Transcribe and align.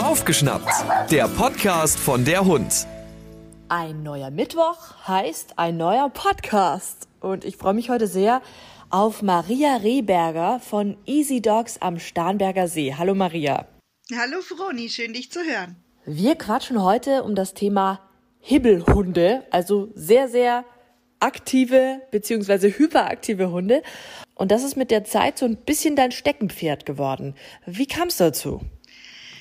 Aufgeschnappt, 0.00 0.70
der 1.10 1.26
Podcast 1.26 1.98
von 1.98 2.24
der 2.24 2.44
Hund. 2.44 2.86
Ein 3.68 4.04
neuer 4.04 4.30
Mittwoch 4.30 4.94
heißt 5.08 5.58
ein 5.58 5.76
neuer 5.76 6.08
Podcast. 6.08 7.08
Und 7.18 7.44
ich 7.44 7.56
freue 7.56 7.74
mich 7.74 7.90
heute 7.90 8.06
sehr 8.06 8.42
auf 8.88 9.22
Maria 9.22 9.78
Rehberger 9.78 10.60
von 10.60 10.96
Easy 11.04 11.42
Dogs 11.42 11.78
am 11.82 11.98
Starnberger 11.98 12.68
See. 12.68 12.94
Hallo 12.96 13.16
Maria. 13.16 13.66
Hallo 14.16 14.40
Froni, 14.40 14.88
schön 14.88 15.14
dich 15.14 15.32
zu 15.32 15.40
hören. 15.40 15.74
Wir 16.06 16.36
quatschen 16.36 16.80
heute 16.80 17.24
um 17.24 17.34
das 17.34 17.54
Thema 17.54 17.98
Hibbelhunde, 18.38 19.42
also 19.50 19.88
sehr, 19.96 20.28
sehr 20.28 20.64
aktive 21.20 22.00
bzw. 22.10 22.72
hyperaktive 22.76 23.50
Hunde. 23.50 23.82
Und 24.34 24.50
das 24.50 24.62
ist 24.62 24.76
mit 24.76 24.90
der 24.90 25.04
Zeit 25.04 25.38
so 25.38 25.46
ein 25.46 25.56
bisschen 25.56 25.96
dein 25.96 26.12
Steckenpferd 26.12 26.86
geworden. 26.86 27.34
Wie 27.66 27.86
kam 27.86 28.08
es 28.08 28.16
dazu? 28.16 28.60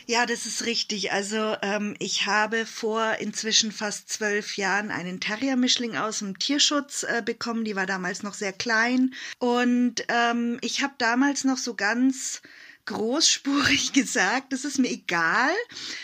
Ja, 0.09 0.25
das 0.25 0.47
ist 0.47 0.65
richtig. 0.65 1.11
Also 1.11 1.55
ähm, 1.61 1.95
ich 1.99 2.25
habe 2.25 2.65
vor 2.65 3.17
inzwischen 3.19 3.71
fast 3.71 4.09
zwölf 4.09 4.57
Jahren 4.57 4.89
einen 4.89 5.19
Terrier-Mischling 5.19 5.95
aus 5.95 6.17
dem 6.17 6.39
Tierschutz 6.39 7.03
äh, 7.03 7.21
bekommen. 7.23 7.63
Die 7.63 7.75
war 7.75 7.85
damals 7.85 8.23
noch 8.23 8.33
sehr 8.33 8.51
klein. 8.51 9.13
Und 9.37 10.03
ähm, 10.09 10.57
ich 10.61 10.81
habe 10.81 10.95
damals 10.97 11.43
noch 11.43 11.57
so 11.57 11.75
ganz 11.75 12.41
großspurig 12.85 13.93
gesagt, 13.93 14.53
es 14.53 14.65
ist 14.65 14.79
mir 14.79 14.89
egal, 14.89 15.51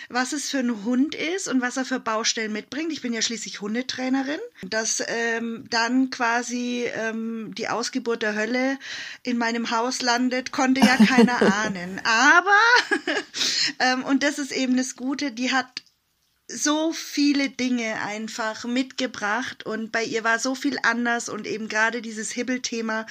was 0.09 0.33
es 0.33 0.49
für 0.49 0.59
ein 0.59 0.83
Hund 0.83 1.15
ist 1.15 1.47
und 1.47 1.61
was 1.61 1.77
er 1.77 1.85
für 1.85 1.99
Baustellen 1.99 2.53
mitbringt. 2.53 2.91
Ich 2.91 3.01
bin 3.01 3.13
ja 3.13 3.21
schließlich 3.21 3.61
Hundetrainerin. 3.61 4.39
Dass 4.63 5.03
ähm, 5.07 5.65
dann 5.69 6.09
quasi 6.09 6.85
ähm, 6.93 7.53
die 7.55 7.67
Ausgeburt 7.67 8.21
der 8.21 8.35
Hölle 8.35 8.77
in 9.23 9.37
meinem 9.37 9.71
Haus 9.71 10.01
landet, 10.01 10.51
konnte 10.51 10.81
ja 10.81 10.97
keiner 10.97 11.41
ahnen. 11.63 12.01
Aber, 12.03 13.13
ähm, 13.79 14.03
und 14.03 14.23
das 14.23 14.39
ist 14.39 14.51
eben 14.51 14.77
das 14.77 14.95
Gute, 14.95 15.31
die 15.31 15.51
hat 15.51 15.83
so 16.47 16.93
viele 16.93 17.49
Dinge 17.49 18.01
einfach 18.01 18.65
mitgebracht 18.65 19.65
und 19.65 19.91
bei 19.91 20.03
ihr 20.03 20.23
war 20.23 20.37
so 20.37 20.53
viel 20.53 20.77
anders 20.83 21.27
und 21.27 21.47
eben 21.47 21.67
gerade 21.67 22.03
dieses 22.03 22.31
Hibbelthema. 22.31 23.07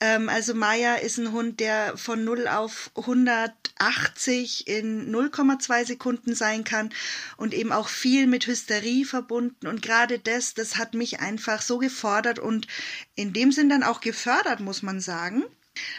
Ähm, 0.00 0.30
also 0.30 0.54
Maya 0.54 0.94
ist 0.94 1.18
ein 1.18 1.32
Hund, 1.32 1.60
der 1.60 1.98
von 1.98 2.24
0 2.24 2.48
auf 2.48 2.90
180 2.96 4.66
in 4.66 5.14
0,2 5.14 5.86
Sekunden 5.86 6.34
sein 6.34 6.64
kann 6.64 6.90
und 7.36 7.52
eben 7.52 7.70
auch 7.72 7.88
viel 7.88 8.26
mit 8.26 8.46
Hysterie 8.46 9.04
verbunden 9.04 9.66
und 9.66 9.82
gerade 9.82 10.18
das, 10.18 10.54
das 10.54 10.76
hat 10.76 10.94
mich 10.94 11.20
einfach 11.20 11.60
so 11.60 11.76
gefordert 11.76 12.38
und 12.38 12.66
in 13.14 13.34
dem 13.34 13.52
Sinn 13.52 13.68
dann 13.68 13.82
auch 13.82 14.00
gefördert, 14.00 14.60
muss 14.60 14.82
man 14.82 15.00
sagen 15.00 15.44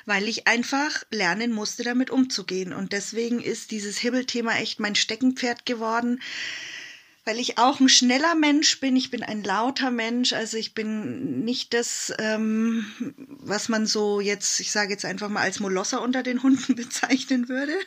weil 0.06 0.28
ich 0.28 0.48
einfach 0.48 1.04
lernen 1.12 1.52
musste, 1.52 1.84
damit 1.84 2.10
umzugehen. 2.10 2.74
Und 2.74 2.92
deswegen 2.94 3.42
ist 3.42 3.72
dieses 3.72 3.98
Hibbelthema 3.98 4.56
echt 4.58 4.80
mein 4.80 4.96
Steckenpferd 4.96 5.66
geworden, 5.66 6.22
weil 7.24 7.40
ich 7.40 7.58
auch 7.58 7.80
ein 7.80 7.90
schneller 7.90 8.36
Mensch 8.36 8.80
bin. 8.80 8.96
Ich 8.96 9.12
bin 9.12 9.24
ein 9.24 9.44
lauter 9.44 9.92
Mensch. 9.92 10.34
Also 10.34 10.58
ich 10.58 10.74
bin 10.74 11.44
nicht 11.44 11.74
das, 11.74 12.12
ähm, 12.18 12.86
was 13.28 13.70
man 13.70 13.86
so 13.86 14.20
jetzt, 14.20 14.60
ich 14.60 14.72
sage 14.72 14.92
jetzt 14.92 15.06
einfach 15.06 15.30
mal 15.30 15.42
als 15.42 15.60
Molosser 15.60 16.02
unter 16.02 16.24
den 16.24 16.42
Hunden 16.42 16.76
bezeichnen 16.76 17.48
würde. 17.48 17.78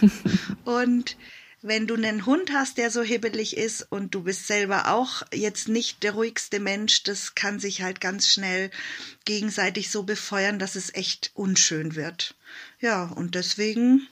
Und 0.64 1.16
wenn 1.60 1.86
du 1.86 1.94
einen 1.94 2.24
Hund 2.24 2.52
hast, 2.52 2.78
der 2.78 2.90
so 2.90 3.02
hibbelig 3.02 3.56
ist 3.56 3.90
und 3.90 4.14
du 4.14 4.22
bist 4.22 4.46
selber 4.46 4.92
auch 4.92 5.22
jetzt 5.34 5.68
nicht 5.68 6.04
der 6.04 6.12
ruhigste 6.12 6.60
Mensch, 6.60 7.02
das 7.02 7.34
kann 7.34 7.58
sich 7.58 7.82
halt 7.82 8.00
ganz 8.00 8.28
schnell 8.28 8.70
gegenseitig 9.24 9.90
so 9.90 10.04
befeuern, 10.04 10.60
dass 10.60 10.76
es 10.76 10.94
echt 10.94 11.32
unschön 11.34 11.96
wird. 11.96 12.36
Ja, 12.80 13.06
und 13.06 13.34
deswegen 13.34 14.06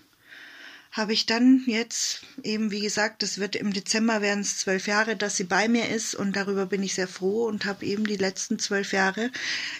habe 0.97 1.13
ich 1.13 1.27
dann 1.27 1.63
jetzt 1.67 2.23
eben, 2.43 2.71
wie 2.71 2.81
gesagt, 2.81 3.23
das 3.23 3.39
wird 3.39 3.55
im 3.55 3.73
Dezember 3.73 4.23
werden 4.23 4.41
es 4.41 4.57
zwölf 4.57 4.87
Jahre, 4.87 5.15
dass 5.15 5.37
sie 5.37 5.45
bei 5.45 5.69
mir 5.69 5.91
ist 5.91 6.15
und 6.15 6.35
darüber 6.35 6.65
bin 6.65 6.83
ich 6.83 6.95
sehr 6.95 7.07
froh 7.07 7.45
und 7.45 7.67
habe 7.67 7.85
eben 7.85 8.07
die 8.07 8.17
letzten 8.17 8.59
zwölf 8.59 8.93
Jahre 8.93 9.31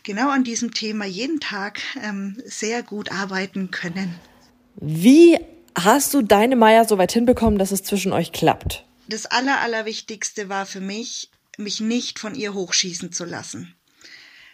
genau 0.03 0.29
an 0.29 0.45
diesem 0.45 0.75
Thema 0.75 1.07
jeden 1.07 1.41
Tag 1.41 1.81
ähm, 2.03 2.37
sehr 2.45 2.83
gut 2.83 3.11
arbeiten 3.11 3.71
können. 3.71 4.15
Wie 4.75 5.39
hast 5.75 6.13
du 6.13 6.21
deine 6.21 6.55
Meier 6.55 6.85
so 6.85 6.99
weit 6.99 7.13
hinbekommen, 7.13 7.59
dass 7.59 7.73
es 7.73 7.83
zwischen 7.83 8.13
euch 8.13 8.33
klappt? 8.33 8.85
Das 9.09 9.25
Aller, 9.25 9.61
Allerwichtigste 9.61 10.51
war 10.51 10.67
für 10.67 10.81
mich, 10.81 11.31
mich 11.57 11.81
nicht 11.81 12.19
von 12.19 12.35
ihr 12.35 12.53
hochschießen 12.53 13.11
zu 13.11 13.25
lassen. 13.25 13.75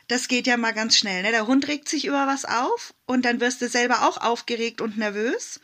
Das 0.07 0.29
geht 0.29 0.47
ja 0.47 0.57
mal 0.57 0.73
ganz 0.73 0.97
schnell. 0.97 1.23
Ne? 1.23 1.31
Der 1.31 1.47
Hund 1.49 1.67
regt 1.67 1.89
sich 1.89 2.05
über 2.05 2.27
was 2.27 2.45
auf 2.45 2.95
und 3.07 3.25
dann 3.25 3.41
wirst 3.41 3.63
du 3.63 3.69
selber 3.69 4.07
auch 4.09 4.19
aufgeregt 4.19 4.81
und 4.81 4.99
nervös. 4.99 5.59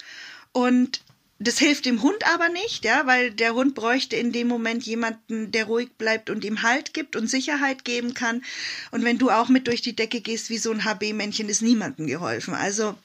Und 0.59 1.03
das 1.39 1.59
hilft 1.59 1.87
dem 1.87 2.03
Hund 2.03 2.17
aber 2.35 2.49
nicht, 2.49 2.85
ja, 2.85 3.07
weil 3.07 3.31
der 3.31 3.55
Hund 3.55 3.77
bräuchte 3.77 4.17
in 4.17 4.33
dem 4.33 4.49
Moment 4.49 4.83
jemanden, 4.85 5.53
der 5.53 5.67
ruhig 5.67 5.91
bleibt 5.97 6.31
und 6.31 6.45
ihm 6.45 6.65
Halt 6.65 6.95
gibt 6.95 7.15
und 7.15 7.31
Sicherheit 7.31 7.85
geben 7.85 8.13
kann. 8.13 8.43
Und 8.91 9.05
wenn 9.05 9.19
du 9.19 9.31
auch 9.31 9.49
mit 9.49 9.69
durch 9.69 9.81
die 9.81 9.95
Decke 9.95 10.21
gehst 10.21 10.51
wie 10.51 10.59
so 10.59 10.73
ein 10.73 10.85
HB-Männchen, 10.85 11.49
ist 11.49 11.63
niemandem 11.63 12.09
geholfen. 12.09 12.55
Also 12.55 12.97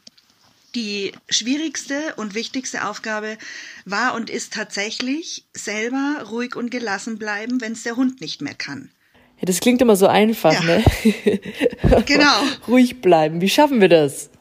die 0.74 1.12
schwierigste 1.30 2.16
und 2.16 2.34
wichtigste 2.34 2.88
Aufgabe 2.88 3.38
war 3.86 4.16
und 4.16 4.32
ist 4.32 4.54
tatsächlich 4.54 5.46
selber 5.54 6.26
ruhig 6.32 6.56
und 6.56 6.72
gelassen 6.72 7.20
bleiben, 7.20 7.62
wenn 7.62 7.74
es 7.74 7.84
der 7.84 7.98
Hund 7.98 8.20
nicht 8.20 8.42
mehr 8.42 8.56
kann. 8.56 8.90
Ja, 9.38 9.46
das 9.46 9.60
klingt 9.60 9.80
immer 9.80 9.96
so 9.96 10.08
einfach, 10.08 10.54
ja. 10.54 10.64
ne? 10.64 10.84
genau. 12.08 12.42
ruhig 12.68 13.00
bleiben. 13.00 13.42
Wie 13.42 13.50
schaffen 13.50 13.80
wir 13.80 13.90
das? 13.90 14.32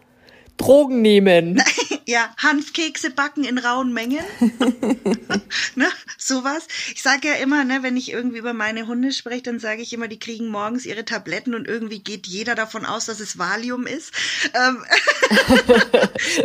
Drogen 0.57 1.03
nehmen. 1.03 1.63
Ja, 2.07 2.35
Hanfkekse 2.37 3.11
backen 3.11 3.45
in 3.45 3.59
rauen 3.59 3.93
Mengen. 3.93 4.25
ne, 5.75 5.89
sowas. 6.19 6.67
Ich 6.95 7.03
sage 7.03 7.29
ja 7.29 7.35
immer, 7.35 7.65
ne, 7.65 7.83
wenn 7.83 7.97
ich 7.97 8.13
irgendwie 8.13 8.39
über 8.39 8.53
meine 8.53 8.87
Hunde 8.87 9.13
spreche, 9.13 9.43
dann 9.43 9.59
sage 9.59 9.83
ich 9.83 9.93
immer, 9.93 10.09
die 10.09 10.19
kriegen 10.19 10.49
morgens 10.49 10.87
ihre 10.87 11.05
Tabletten 11.05 11.55
und 11.55 11.67
irgendwie 11.67 12.01
geht 12.01 12.27
jeder 12.27 12.55
davon 12.55 12.87
aus, 12.87 13.07
dass 13.07 13.21
es 13.21 13.39
Valium 13.39 13.87
ist. 13.87 14.13
Ähm 14.55 14.85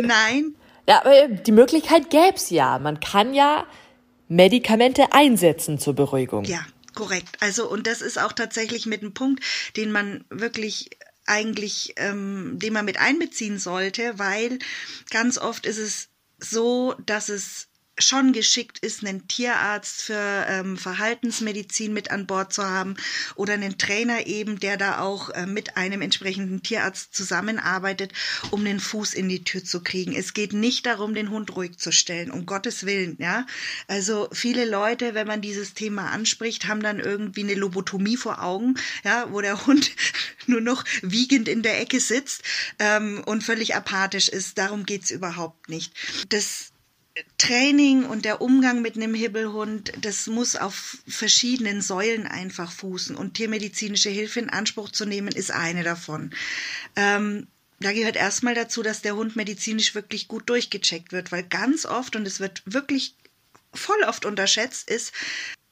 Nein. 0.02 0.54
Ja, 0.88 1.00
aber 1.00 1.28
die 1.28 1.52
Möglichkeit 1.52 2.10
gäb's 2.10 2.50
ja. 2.50 2.78
Man 2.78 3.00
kann 3.00 3.34
ja 3.34 3.66
Medikamente 4.28 5.12
einsetzen 5.12 5.78
zur 5.78 5.94
Beruhigung. 5.94 6.44
Ja, 6.44 6.60
korrekt. 6.94 7.36
Also, 7.40 7.68
und 7.68 7.86
das 7.86 8.00
ist 8.00 8.18
auch 8.18 8.32
tatsächlich 8.32 8.86
mit 8.86 9.02
einem 9.02 9.14
Punkt, 9.14 9.44
den 9.76 9.90
man 9.90 10.24
wirklich 10.30 10.90
eigentlich, 11.28 11.94
ähm, 11.96 12.58
den 12.58 12.72
man 12.72 12.84
mit 12.84 12.98
einbeziehen 12.98 13.58
sollte, 13.58 14.18
weil 14.18 14.58
ganz 15.10 15.38
oft 15.38 15.66
ist 15.66 15.78
es 15.78 16.08
so, 16.38 16.94
dass 17.04 17.28
es 17.28 17.67
schon 17.98 18.32
geschickt 18.32 18.78
ist, 18.78 19.04
einen 19.04 19.26
Tierarzt 19.28 20.02
für 20.02 20.46
ähm, 20.48 20.76
Verhaltensmedizin 20.76 21.92
mit 21.92 22.10
an 22.10 22.26
Bord 22.26 22.52
zu 22.52 22.64
haben 22.64 22.96
oder 23.34 23.54
einen 23.54 23.78
Trainer 23.78 24.26
eben, 24.26 24.60
der 24.60 24.76
da 24.76 25.00
auch 25.00 25.30
äh, 25.30 25.46
mit 25.46 25.76
einem 25.76 26.02
entsprechenden 26.02 26.62
Tierarzt 26.62 27.14
zusammenarbeitet, 27.14 28.12
um 28.50 28.64
den 28.64 28.80
Fuß 28.80 29.14
in 29.14 29.28
die 29.28 29.44
Tür 29.44 29.64
zu 29.64 29.82
kriegen. 29.82 30.14
Es 30.14 30.34
geht 30.34 30.52
nicht 30.52 30.86
darum, 30.86 31.14
den 31.14 31.30
Hund 31.30 31.54
ruhig 31.56 31.78
zu 31.78 31.92
stellen, 31.92 32.30
um 32.30 32.46
Gottes 32.46 32.86
Willen, 32.86 33.16
ja. 33.18 33.46
Also 33.88 34.28
viele 34.32 34.64
Leute, 34.64 35.14
wenn 35.14 35.26
man 35.26 35.40
dieses 35.40 35.74
Thema 35.74 36.10
anspricht, 36.10 36.68
haben 36.68 36.82
dann 36.82 37.00
irgendwie 37.00 37.42
eine 37.42 37.54
Lobotomie 37.54 38.16
vor 38.16 38.42
Augen, 38.42 38.74
ja, 39.04 39.26
wo 39.30 39.40
der 39.40 39.66
Hund 39.66 39.90
nur 40.46 40.60
noch 40.60 40.84
wiegend 41.02 41.48
in 41.48 41.62
der 41.62 41.80
Ecke 41.80 42.00
sitzt 42.00 42.42
ähm, 42.78 43.22
und 43.26 43.42
völlig 43.42 43.74
apathisch 43.74 44.28
ist. 44.28 44.58
Darum 44.58 44.86
geht's 44.86 45.10
überhaupt 45.10 45.68
nicht. 45.68 45.92
Das 46.28 46.72
Training 47.38 48.04
und 48.04 48.24
der 48.24 48.40
Umgang 48.40 48.82
mit 48.82 48.96
einem 48.96 49.14
Hibbelhund, 49.14 49.92
das 50.00 50.26
muss 50.26 50.56
auf 50.56 50.98
verschiedenen 51.06 51.82
Säulen 51.82 52.26
einfach 52.26 52.70
fußen. 52.72 53.16
Und 53.16 53.34
tiermedizinische 53.34 54.10
Hilfe 54.10 54.40
in 54.40 54.50
Anspruch 54.50 54.90
zu 54.90 55.04
nehmen, 55.04 55.28
ist 55.28 55.50
eine 55.50 55.82
davon. 55.82 56.32
Ähm, 56.96 57.46
da 57.80 57.92
gehört 57.92 58.16
erstmal 58.16 58.54
dazu, 58.54 58.82
dass 58.82 59.02
der 59.02 59.16
Hund 59.16 59.36
medizinisch 59.36 59.94
wirklich 59.94 60.28
gut 60.28 60.48
durchgecheckt 60.48 61.12
wird, 61.12 61.30
weil 61.30 61.44
ganz 61.44 61.86
oft, 61.86 62.16
und 62.16 62.26
es 62.26 62.40
wird 62.40 62.62
wirklich 62.66 63.14
voll 63.72 64.02
oft 64.06 64.24
unterschätzt, 64.24 64.90
ist 64.90 65.12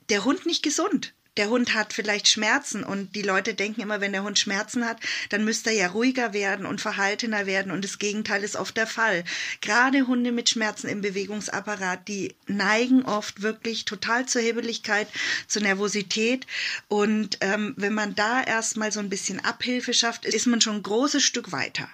der 0.08 0.24
Hund 0.24 0.46
nicht 0.46 0.62
gesund 0.62 1.14
der 1.36 1.50
Hund 1.50 1.74
hat 1.74 1.92
vielleicht 1.92 2.28
Schmerzen 2.28 2.82
und 2.84 3.14
die 3.14 3.22
Leute 3.22 3.54
denken 3.54 3.80
immer, 3.80 4.00
wenn 4.00 4.12
der 4.12 4.22
Hund 4.22 4.38
Schmerzen 4.38 4.86
hat, 4.86 4.98
dann 5.28 5.44
müsste 5.44 5.70
er 5.70 5.76
ja 5.76 5.86
ruhiger 5.88 6.32
werden 6.32 6.66
und 6.66 6.80
verhaltener 6.80 7.46
werden 7.46 7.72
und 7.72 7.84
das 7.84 7.98
Gegenteil 7.98 8.42
ist 8.42 8.56
oft 8.56 8.76
der 8.76 8.86
Fall. 8.86 9.24
Gerade 9.60 10.06
Hunde 10.06 10.32
mit 10.32 10.48
Schmerzen 10.48 10.88
im 10.88 11.02
Bewegungsapparat, 11.02 12.08
die 12.08 12.34
neigen 12.46 13.02
oft 13.04 13.42
wirklich 13.42 13.84
total 13.84 14.26
zur 14.26 14.42
Hebeligkeit, 14.42 15.08
zur 15.46 15.62
Nervosität 15.62 16.46
und 16.88 17.38
ähm, 17.40 17.74
wenn 17.76 17.94
man 17.94 18.14
da 18.14 18.42
erstmal 18.42 18.92
so 18.92 19.00
ein 19.00 19.10
bisschen 19.10 19.44
Abhilfe 19.44 19.94
schafft, 19.94 20.24
ist 20.24 20.46
man 20.46 20.60
schon 20.60 20.76
ein 20.76 20.82
großes 20.82 21.22
Stück 21.22 21.52
weiter. 21.52 21.88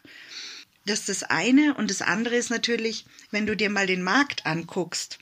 Das 0.85 1.01
ist 1.01 1.09
das 1.09 1.23
eine 1.25 1.75
und 1.75 1.91
das 1.91 2.03
andere 2.03 2.37
ist 2.37 2.51
natürlich, 2.51 3.05
wenn 3.31 3.47
du 3.47 3.57
dir 3.57 3.71
mal 3.71 3.87
den 3.87 4.03
Markt 4.03 4.47
anguckst, 4.47 5.19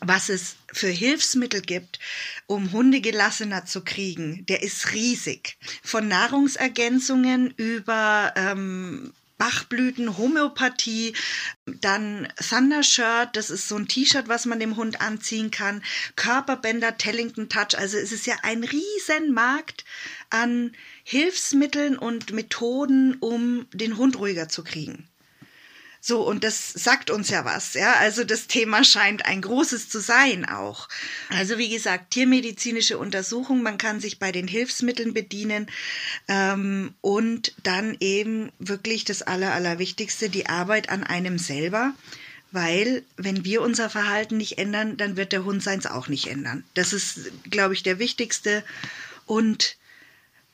was 0.00 0.28
es 0.28 0.56
für 0.72 0.88
Hilfsmittel 0.88 1.62
gibt, 1.62 1.98
um 2.46 2.72
Hunde 2.72 3.00
gelassener 3.00 3.64
zu 3.64 3.82
kriegen, 3.82 4.44
der 4.46 4.62
ist 4.62 4.92
riesig. 4.92 5.56
Von 5.82 6.08
Nahrungsergänzungen 6.08 7.50
über 7.56 8.34
ähm, 8.36 9.12
Bachblüten, 9.38 10.16
Homöopathie, 10.16 11.14
dann 11.66 12.28
Thundershirt, 12.36 13.36
das 13.36 13.50
ist 13.50 13.68
so 13.68 13.76
ein 13.76 13.88
T-Shirt, 13.88 14.28
was 14.28 14.46
man 14.46 14.60
dem 14.60 14.76
Hund 14.76 15.00
anziehen 15.00 15.50
kann, 15.50 15.82
Körperbänder, 16.16 16.96
Tellington 16.96 17.48
Touch, 17.48 17.76
also 17.76 17.98
es 17.98 18.12
ist 18.12 18.26
ja 18.26 18.36
ein 18.42 18.64
Riesenmarkt 18.64 19.84
an 20.30 20.74
Hilfsmitteln 21.04 21.96
und 21.98 22.32
Methoden, 22.32 23.16
um 23.20 23.66
den 23.72 23.96
Hund 23.96 24.18
ruhiger 24.18 24.48
zu 24.48 24.64
kriegen. 24.64 25.06
So, 26.08 26.22
und 26.22 26.44
das 26.44 26.72
sagt 26.72 27.10
uns 27.10 27.30
ja 27.30 27.44
was, 27.44 27.74
ja. 27.74 27.94
Also 27.94 28.22
das 28.22 28.46
Thema 28.46 28.84
scheint 28.84 29.26
ein 29.26 29.42
großes 29.42 29.88
zu 29.88 29.98
sein 29.98 30.48
auch. 30.48 30.88
Also 31.30 31.58
wie 31.58 31.68
gesagt, 31.68 32.12
tiermedizinische 32.12 32.96
Untersuchung, 32.96 33.60
man 33.60 33.76
kann 33.76 33.98
sich 33.98 34.20
bei 34.20 34.30
den 34.30 34.46
Hilfsmitteln 34.46 35.14
bedienen 35.14 35.66
ähm, 36.28 36.94
und 37.00 37.54
dann 37.64 37.96
eben 37.98 38.52
wirklich 38.60 39.04
das 39.04 39.22
Aller, 39.22 39.52
Allerwichtigste, 39.52 40.28
die 40.28 40.46
Arbeit 40.46 40.90
an 40.90 41.02
einem 41.02 41.38
selber. 41.38 41.92
Weil, 42.52 43.02
wenn 43.16 43.44
wir 43.44 43.60
unser 43.60 43.90
Verhalten 43.90 44.36
nicht 44.36 44.58
ändern, 44.58 44.96
dann 44.96 45.16
wird 45.16 45.32
der 45.32 45.44
Hund 45.44 45.60
seins 45.60 45.86
auch 45.86 46.06
nicht 46.06 46.28
ändern. 46.28 46.62
Das 46.74 46.92
ist, 46.92 47.32
glaube 47.50 47.74
ich, 47.74 47.82
der 47.82 47.98
wichtigste 47.98 48.62
und 49.26 49.76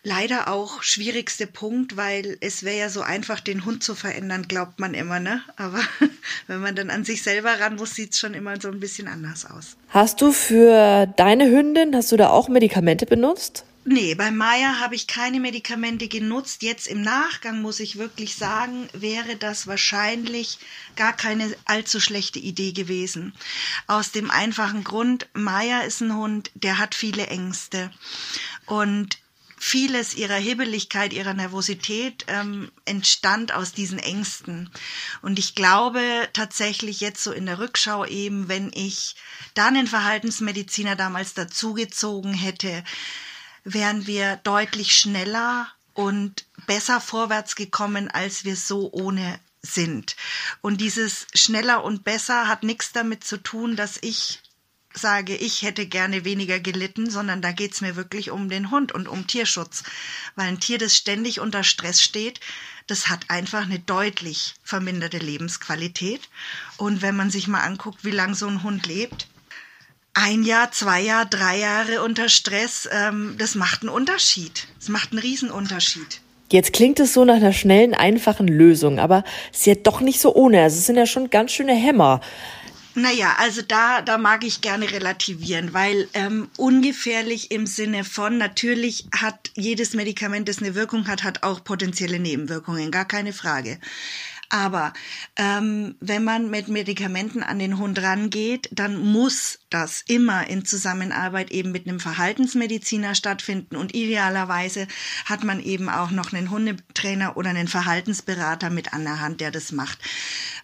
leider 0.02 0.49
auch 0.49 0.82
schwierigste 0.82 1.46
Punkt, 1.46 1.96
weil 1.96 2.37
es 2.40 2.62
wäre 2.62 2.78
ja 2.78 2.88
so 2.88 3.02
einfach, 3.02 3.40
den 3.40 3.64
Hund 3.64 3.82
zu 3.82 3.94
verändern, 3.94 4.49
glaubt 4.49 4.81
man 4.81 4.94
immer, 4.94 5.20
ne? 5.20 5.43
Aber 5.56 5.81
wenn 6.46 6.60
man 6.60 6.75
dann 6.75 6.90
an 6.90 7.04
sich 7.04 7.22
selber 7.22 7.60
ran 7.60 7.76
muss, 7.76 7.94
sieht 7.94 8.12
es 8.12 8.19
schon 8.19 8.34
immer 8.34 8.60
so 8.60 8.69
ein 8.69 8.81
bisschen 8.81 9.08
anders 9.08 9.46
aus. 9.46 9.76
Hast 9.88 10.20
du 10.20 10.32
für 10.32 11.06
deine 11.16 11.49
Hündin, 11.50 11.94
hast 11.94 12.12
du 12.12 12.16
da 12.16 12.31
auch 12.31 12.49
Medikamente 12.49 13.06
benutzt? 13.06 13.64
Nee, 13.84 14.14
bei 14.14 14.31
Maya 14.31 14.78
habe 14.78 14.94
ich 14.94 15.08
keine 15.08 15.40
Medikamente 15.40 16.06
genutzt. 16.06 16.62
Jetzt 16.62 16.87
im 16.87 17.02
Nachgang 17.02 17.60
muss 17.62 17.81
ich 17.81 17.99
wirklich 17.99 18.37
sagen, 18.37 18.88
wäre 18.93 19.34
das 19.34 19.66
wahrscheinlich 19.66 20.60
gar 20.94 21.12
keine 21.12 21.52
allzu 21.64 21.99
schlechte 21.99 22.38
Idee 22.38 22.70
gewesen. 22.70 23.32
Aus 23.88 24.12
dem 24.12 24.31
einfachen 24.31 24.84
Grund, 24.84 25.26
Maya 25.32 25.81
ist 25.81 26.00
ein 26.00 26.14
Hund, 26.14 26.52
der 26.54 26.78
hat 26.78 26.94
viele 26.94 27.26
Ängste. 27.26 27.90
Und 28.66 29.19
vieles 29.64 30.14
ihrer 30.14 30.38
Hibbeligkeit, 30.38 31.12
ihrer 31.12 31.35
Nervosität 31.35 32.25
ähm, 32.26 32.73
entstand 32.85 33.55
aus 33.55 33.73
diesen 33.73 34.00
Ängsten. 34.00 34.69
Und 35.23 35.38
ich 35.38 35.55
glaube 35.55 36.03
tatsächlich 36.32 36.99
jetzt 37.00 37.23
so 37.23 37.31
in 37.31 37.47
der 37.47 37.61
Rückschau 37.61 38.05
eben, 38.05 38.49
wenn 38.49 38.73
ich 38.75 39.14
dann 39.55 39.76
einen 39.76 39.87
Verhaltensmediziner 39.87 40.97
damals 40.97 41.35
dazugezogen 41.35 42.35
hätte, 42.35 42.82
wären 43.62 44.09
wir 44.09 44.35
deutlich 44.38 44.97
schneller 44.97 45.69
und 45.94 46.44
besser 46.67 47.00
vorwärts 47.00 47.55
gekommen, 47.55 48.11
als 48.11 48.44
wir 48.44 48.56
so 48.56 48.91
ohne 48.93 49.38
sind. 49.62 50.17
Und 50.61 50.81
dieses 50.81 51.29
schneller 51.35 51.85
und 51.85 52.03
besser 52.03 52.49
hat 52.49 52.64
nichts 52.64 52.91
damit 52.91 53.23
zu 53.23 53.37
tun, 53.37 53.76
dass 53.76 53.97
ich 54.00 54.41
sage, 54.99 55.37
ich 55.37 55.62
hätte 55.62 55.87
gerne 55.87 56.25
weniger 56.25 56.61
gelitten, 56.61 57.11
sondern 57.11 57.43
da 57.43 57.53
geht's 57.53 57.81
mir 57.81 57.97
wirklich 57.97 58.31
um 58.31 58.49
den 58.49 58.71
Hund 58.71 58.93
und 58.93 59.09
um 59.09 59.27
Tierschutz. 59.27 59.83
Weil 60.35 60.49
ein 60.49 60.61
Tier, 60.61 60.79
das 60.79 60.97
ständig 60.97 61.41
unter 61.41 61.65
Stress 61.65 62.03
steht, 62.03 62.41
das 62.87 63.09
hat 63.09 63.31
einfach 63.31 63.62
eine 63.62 63.79
deutlich 63.79 64.55
verminderte 64.62 65.19
Lebensqualität. 65.19 66.29
Und 66.77 67.03
wenn 67.03 67.17
man 67.17 67.31
sich 67.31 67.49
mal 67.49 67.61
anguckt, 67.61 68.05
wie 68.05 68.11
lang 68.11 68.35
so 68.35 68.47
ein 68.47 68.62
Hund 68.62 68.87
lebt, 68.87 69.29
ein 70.15 70.43
Jahr, 70.43 70.71
zwei 70.73 71.00
Jahre, 71.00 71.29
drei 71.29 71.59
Jahre 71.59 72.03
unter 72.03 72.29
Stress, 72.29 72.88
ähm, 72.93 73.37
das 73.38 73.55
macht 73.55 73.83
einen 73.83 73.91
Unterschied. 73.91 74.69
Das 74.79 74.88
macht 74.88 75.12
einen 75.12 75.21
Riesenunterschied. 75.21 76.21
Jetzt 76.50 76.75
klingt 76.75 77.00
es 77.00 77.15
so 77.15 77.25
nach 77.25 77.37
einer 77.37 77.55
schnellen, 77.55 77.95
einfachen 77.95 78.47
Lösung, 78.47 78.99
aber 78.99 79.25
es 79.53 79.61
ist 79.61 79.67
ja 79.67 79.75
doch 79.75 80.03
nicht 80.03 80.21
so 80.21 80.35
ohne. 80.35 80.62
Also 80.62 80.77
es 80.77 80.85
sind 80.85 80.97
ja 80.97 81.06
schon 81.06 81.31
ganz 81.31 81.53
schöne 81.53 81.75
Hämmer. 81.75 82.21
Naja, 82.94 83.37
also 83.39 83.62
da, 83.62 84.03
da 84.03 84.19
mag 84.19 84.44
ich 84.44 84.61
gerne 84.61 84.91
relativieren, 84.91 85.73
weil 85.73 86.09
ähm, 86.12 86.50
ungefährlich 86.59 87.50
im 87.50 87.67
Sinne 87.67 88.05
von, 88.05 88.37
natürlich 88.37 89.06
hat 89.17 89.50
jedes 89.55 89.94
Medikament, 89.94 90.47
das 90.49 90.59
eine 90.59 90.75
Wirkung 90.75 91.09
hat, 91.09 91.23
hat 91.23 91.43
auch 91.43 91.65
potenzielle 91.65 92.19
Nebenwirkungen, 92.19 92.91
gar 92.91 93.06
keine 93.06 93.33
Frage. 93.33 93.79
Aber 94.52 94.93
ähm, 95.37 95.96
wenn 96.00 96.25
man 96.25 96.50
mit 96.50 96.69
Medikamenten 96.69 97.43
an 97.43 97.58
den 97.58 97.78
Hund 97.78 98.02
rangeht, 98.02 98.69
dann 98.70 98.99
muss 98.99 99.60
das 99.70 100.04
immer 100.06 100.46
in 100.46 100.66
Zusammenarbeit 100.66 101.50
eben 101.50 101.72
mit 101.72 101.88
einem 101.88 102.00
Verhaltensmediziner 102.00 103.14
stattfinden. 103.14 103.76
Und 103.76 103.94
idealerweise 103.94 104.88
hat 105.25 105.43
man 105.43 105.58
eben 105.58 105.88
auch 105.88 106.10
noch 106.10 106.34
einen 106.34 106.50
Hundetrainer 106.50 107.38
oder 107.38 107.49
einen 107.49 107.66
Verhaltensberater 107.66 108.69
mit 108.69 108.93
an 108.93 109.04
der 109.04 109.20
Hand, 109.20 109.40
der 109.40 109.52
das 109.52 109.72
macht. 109.72 109.99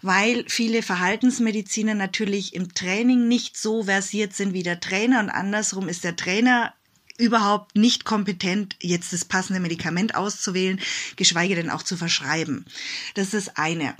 Weil 0.03 0.45
viele 0.47 0.83
Verhaltensmediziner 0.83 1.95
natürlich 1.95 2.53
im 2.53 2.75
Training 2.75 3.27
nicht 3.27 3.57
so 3.57 3.85
versiert 3.85 4.35
sind 4.35 4.53
wie 4.53 4.61
der 4.61 4.79
Trainer 4.79 5.19
und 5.19 5.31
andersrum 5.31 5.89
ist 5.89 6.03
der 6.03 6.15
Trainer 6.15 6.75
überhaupt 7.19 7.75
nicht 7.75 8.05
kompetent, 8.05 8.75
jetzt 8.81 9.13
das 9.13 9.25
passende 9.25 9.59
Medikament 9.59 10.15
auszuwählen, 10.15 10.79
geschweige 11.15 11.55
denn 11.55 11.69
auch 11.69 11.83
zu 11.83 11.97
verschreiben. 11.97 12.65
Das 13.13 13.33
ist 13.33 13.57
eine. 13.57 13.95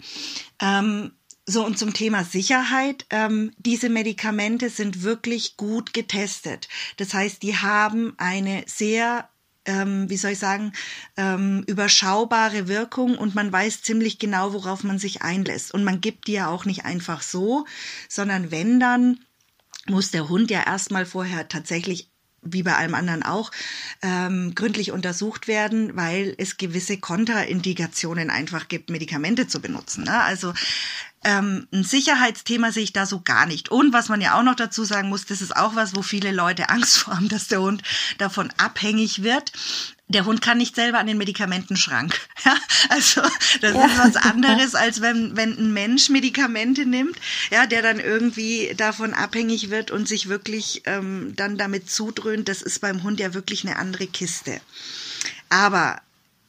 Ähm, 0.60 1.12
so, 1.45 1.66
und 1.66 1.80
zum 1.80 1.94
Thema 1.94 2.24
Sicherheit. 2.24 3.06
Ähm, 3.10 3.51
diese 3.57 3.89
Medikamente 3.89 4.69
sind 4.69 5.01
wirklich 5.01 5.57
gut 5.57 5.94
getestet. 5.94 6.69
Das 6.98 7.13
heißt, 7.13 7.42
die 7.42 7.57
haben 7.57 8.13
eine 8.18 8.63
sehr 8.68 9.30
ähm, 9.65 10.10
wie 10.10 10.18
soll 10.18 10.31
ich 10.31 10.39
sagen, 10.39 10.74
ähm, 11.18 11.63
überschaubare 11.68 12.68
Wirkung 12.68 13.18
und 13.18 13.36
man 13.36 13.51
weiß 13.51 13.81
ziemlich 13.81 14.18
genau, 14.18 14.54
worauf 14.54 14.83
man 14.83 15.00
sich 15.00 15.22
einlässt. 15.22 15.74
Und 15.74 15.83
man 15.83 16.01
gibt 16.01 16.27
die 16.27 16.33
ja 16.33 16.48
auch 16.48 16.65
nicht 16.65 16.86
einfach 16.86 17.22
so, 17.22 17.65
sondern 18.07 18.51
wenn 18.51 18.80
dann, 18.80 19.19
muss 19.88 20.12
der 20.12 20.30
Hund 20.30 20.50
ja 20.50 20.65
erstmal 20.65 21.06
vorher 21.06 21.48
tatsächlich 21.48 22.10
wie 22.41 22.63
bei 22.63 22.75
allem 22.75 22.95
anderen 22.95 23.24
auch, 23.24 23.51
ähm, 24.01 24.53
gründlich 24.56 24.91
untersucht 24.91 25.47
werden, 25.47 25.95
weil 25.95 26.36
es 26.38 26.57
gewisse 26.57 26.97
Kontraindikationen 26.97 28.30
einfach 28.30 28.68
gibt, 28.68 28.89
Medikamente 28.89 29.47
zu 29.47 29.59
benutzen. 29.62 30.06
Ne? 30.06 30.21
Also 30.21 30.53
ähm, 31.24 31.68
ein 31.74 31.83
Sicherheitsthema 31.83 32.71
sehe 32.71 32.83
ich 32.83 32.94
da 32.94 33.06
so 33.06 33.21
gar 33.21 33.45
nicht. 33.45 33.69
Und 33.69 33.91
was 33.94 34.09
man 34.09 34.21
ja 34.21 34.38
auch 34.38 34.44
noch 34.44 34.56
dazu 34.56 34.83
sagen 34.83 35.09
muss, 35.09 35.25
das 35.25 35.41
ist 35.41 35.56
auch 35.56 35.75
was, 35.75 35.95
wo 35.95 36.01
viele 36.01 36.31
Leute 36.31 36.69
Angst 36.69 36.97
vor 37.00 37.15
haben, 37.15 37.30
dass 37.30 37.47
der 37.47 37.62
Hund 37.62 37.83
davon 38.18 38.51
abhängig 38.57 39.24
wird 39.24 39.51
der 40.10 40.26
Hund 40.26 40.42
kann 40.42 40.58
nicht 40.58 40.76
selber 40.76 41.00
an 41.00 41.08
den 41.08 41.18
Medikamentenschrank. 41.18 42.20
Ja, 42.46 42.56
also 42.88 43.22
das 43.60 43.76
ja. 43.76 43.86
ist 43.86 43.98
was 43.98 44.16
anderes, 44.32 44.74
als 44.74 45.02
wenn, 45.02 45.36
wenn 45.36 45.58
ein 45.58 45.74
Mensch 45.74 46.10
Medikamente 46.10 46.86
nimmt, 46.86 47.18
ja, 47.52 47.66
der 47.66 47.82
dann 47.82 48.00
irgendwie 48.00 48.74
davon 48.78 49.14
abhängig 49.14 49.70
wird 49.70 49.92
und 49.92 50.08
sich 50.08 50.30
wirklich 50.30 50.84
ähm, 50.86 51.34
dann 51.36 51.58
damit 51.58 51.89
zudröhnt. 51.92 52.48
Das 52.48 52.62
ist 52.62 52.80
beim 52.80 53.04
Hund 53.04 53.20
ja 53.20 53.34
wirklich 53.34 53.68
eine 53.68 53.75
andere 53.75 54.08
Kiste. 54.08 54.62
Aber 55.50 56.01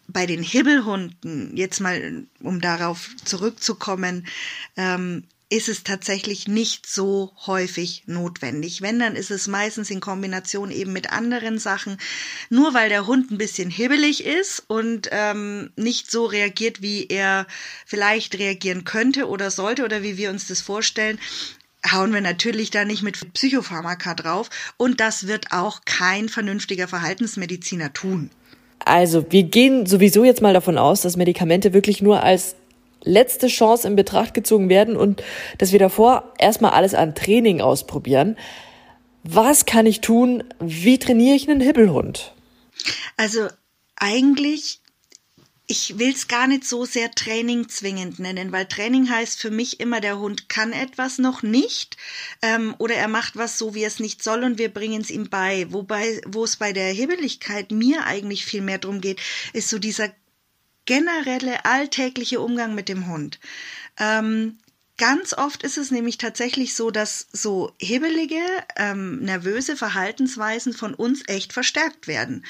bei 0.07 0.27
den 0.27 0.45
Hibbelhunden, 0.45 1.57
jetzt 1.57 1.81
mal 1.81 2.25
um 2.41 2.61
darauf 2.61 3.11
zurückzukommen, 3.25 4.29
ähm, 4.77 5.25
ist 5.51 5.69
es 5.69 5.83
tatsächlich 5.83 6.47
nicht 6.47 6.87
so 6.87 7.33
häufig 7.47 8.05
notwendig. 8.07 8.83
Wenn, 8.83 9.01
dann 9.01 9.17
ist 9.17 9.33
es 9.33 9.49
meistens 9.49 9.91
in 9.91 10.01
Kombination 10.01 10.71
eben 10.71 10.93
mit 10.93 11.13
anderen 11.13 11.59
Sachen. 11.59 11.99
Nur 12.49 12.73
weil 12.73 12.89
der 12.89 13.07
Hund 13.09 13.31
ein 13.31 13.39
bisschen 13.39 13.69
hibbelig 13.69 14.25
ist 14.25 14.63
und 14.69 15.09
ähm, 15.11 15.71
nicht 15.75 16.11
so 16.11 16.25
reagiert, 16.25 16.83
wie 16.83 17.07
er 17.09 17.47
vielleicht 17.85 18.39
reagieren 18.39 18.85
könnte 18.85 19.29
oder 19.29 19.51
sollte 19.51 19.85
oder 19.85 20.05
wie 20.05 20.17
wir 20.17 20.31
uns 20.31 20.47
das 20.47 20.61
vorstellen, 20.61 21.19
hauen 21.91 22.13
wir 22.13 22.21
natürlich 22.21 22.71
da 22.71 22.85
nicht 22.85 23.03
mit 23.03 23.33
Psychopharmaka 23.35 24.15
drauf. 24.15 24.51
Und 24.77 25.01
das 25.01 25.27
wird 25.27 25.51
auch 25.51 25.81
kein 25.85 26.29
vernünftiger 26.29 26.87
Verhaltensmediziner 26.87 27.93
tun. 27.93 28.31
Also, 28.85 29.27
wir 29.31 29.43
gehen 29.43 29.85
sowieso 29.87 30.25
jetzt 30.25 30.41
mal 30.41 30.55
davon 30.55 30.79
aus, 30.79 31.03
dass 31.03 31.17
Medikamente 31.17 31.75
wirklich 31.75 32.01
nur 32.01 32.23
als 32.23 32.55
letzte 33.03 33.49
Chance 33.49 33.87
in 33.89 33.97
Betracht 33.97 34.35
gezogen 34.35 34.69
werden 34.69 34.97
und 34.97 35.23
dass 35.59 35.73
wir 35.73 35.79
davor 35.79 36.35
erstmal 36.39 36.73
alles 36.73 36.95
an 36.95 37.15
Training 37.15 37.61
ausprobieren. 37.61 38.37
Was 39.23 39.67
kann 39.67 39.87
ich 39.87 40.01
tun? 40.01 40.45
Wie 40.61 40.99
trainiere 40.99 41.37
ich 41.37 41.49
einen 41.49 41.61
Hibbelhund? 41.61 42.35
Also 43.17 43.49
eigentlich, 43.97 44.81
ich 45.67 45.99
will 45.99 46.11
es 46.11 46.27
gar 46.27 46.47
nicht 46.47 46.65
so 46.65 46.87
sehr 46.87 47.11
Training 47.11 47.69
zwingend 47.69 48.19
nennen, 48.19 48.51
weil 48.51 48.67
Training 48.67 49.11
heißt 49.11 49.39
für 49.39 49.51
mich 49.51 49.79
immer, 49.79 50.01
der 50.01 50.19
Hund 50.19 50.49
kann 50.49 50.73
etwas 50.73 51.19
noch 51.19 51.43
nicht 51.43 51.99
ähm, 52.41 52.75
oder 52.79 52.95
er 52.95 53.09
macht 53.09 53.37
was 53.37 53.59
so, 53.59 53.75
wie 53.75 53.83
er 53.83 53.89
es 53.89 54.01
nicht 54.01 54.23
soll 54.23 54.43
und 54.43 54.59
wir 54.59 54.73
bringen 54.73 55.03
es 55.03 55.11
ihm 55.11 55.29
bei. 55.29 55.67
Wobei, 55.71 56.21
wo 56.27 56.45
es 56.45 56.57
bei 56.57 56.73
der 56.73 56.91
Hibbeligkeit 56.93 57.71
mir 57.71 58.07
eigentlich 58.07 58.47
viel 58.47 58.63
mehr 58.63 58.79
darum 58.79 59.03
geht, 59.03 59.21
ist 59.53 59.69
so 59.69 59.79
dieser 59.79 60.11
generelle 60.91 61.65
alltägliche 61.65 62.41
Umgang 62.41 62.75
mit 62.75 62.89
dem 62.89 63.07
Hund. 63.07 63.39
Ähm, 63.97 64.59
Ganz 64.99 65.33
oft 65.33 65.63
ist 65.63 65.79
es 65.79 65.91
nämlich 65.91 66.19
tatsächlich 66.19 66.75
so, 66.75 66.91
dass 66.91 67.27
so 67.33 67.73
hebelige, 67.81 68.43
ähm, 68.77 69.21
nervöse 69.21 69.75
Verhaltensweisen 69.75 70.75
von 70.75 70.93
uns 70.93 71.23
echt 71.27 71.55
verstärkt 71.55 72.07
werden. 72.07 72.45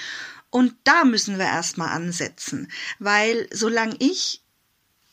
Und 0.51 0.75
da 0.83 1.05
müssen 1.05 1.39
wir 1.39 1.45
erstmal 1.45 1.91
ansetzen, 1.91 2.73
weil 2.99 3.47
solange 3.53 3.95
ich 4.01 4.43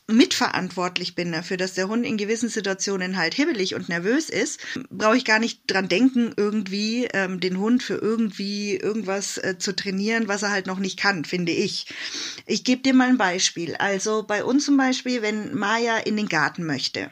mitverantwortlich 0.08 1.16
bin 1.16 1.34
dafür, 1.34 1.58
dass 1.58 1.74
der 1.74 1.90
Hund 1.90 2.06
in 2.06 2.18
gewissen 2.18 2.50
Situationen 2.50 3.18
halt 3.18 3.34
hibbelig 3.34 3.76
und 3.76 3.90
nervös 3.90 4.30
ist, 4.30 4.60
brauche 4.90 5.18
ich 5.18 5.26
gar 5.26 5.40
nicht 5.40 5.62
dran 5.68 5.90
denken, 5.90 6.34
irgendwie 6.38 7.10
ähm, 7.14 7.42
den 7.42 7.58
Hund 7.60 7.84
für 7.84 7.96
irgendwie 7.96 8.76
irgendwas 8.76 9.38
äh, 9.38 9.58
zu 9.60 9.76
trainieren, 9.76 10.30
was 10.30 10.44
er 10.44 10.52
halt 10.52 10.66
noch 10.66 10.80
nicht 10.80 10.98
kann, 10.98 11.26
finde 11.26 11.52
ich. 11.52 11.88
Ich 12.46 12.64
gebe 12.64 12.82
dir 12.82 12.94
mal 12.94 13.10
ein 13.10 13.18
Beispiel. 13.18 13.76
Also 13.76 14.24
bei 14.24 14.44
uns 14.44 14.66
zum 14.66 14.78
Beispiel, 14.78 15.22
wenn 15.22 15.54
Maya 15.54 15.98
in 15.98 16.16
den 16.16 16.30
Garten 16.30 16.66
möchte, 16.66 17.12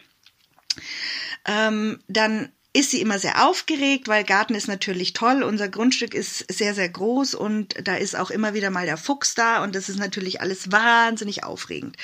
ähm, 1.46 2.00
dann 2.08 2.50
ist 2.72 2.92
sie 2.92 3.02
immer 3.02 3.20
sehr 3.20 3.48
aufgeregt, 3.48 4.10
weil 4.10 4.25
Garten 4.25 4.54
ist 4.54 4.68
natürlich 4.68 5.14
toll. 5.14 5.44
Unser 5.44 5.70
Grundstück 5.70 6.14
ist 6.14 6.52
sehr, 6.52 6.74
sehr 6.74 6.90
groß 6.90 7.34
und 7.34 7.75
da 7.88 7.96
ist 7.96 8.18
auch 8.18 8.32
immer 8.32 8.54
wieder 8.54 8.70
mal 8.70 8.86
der 8.86 8.98
Fuchs 8.98 9.34
da 9.34 9.64
und 9.64 9.75
das 9.75 9.88
ist 9.88 9.98
natürlich 9.98 10.42
alles 10.42 10.74
wahnsinnig 10.74 11.46
aufregend. 11.46 11.96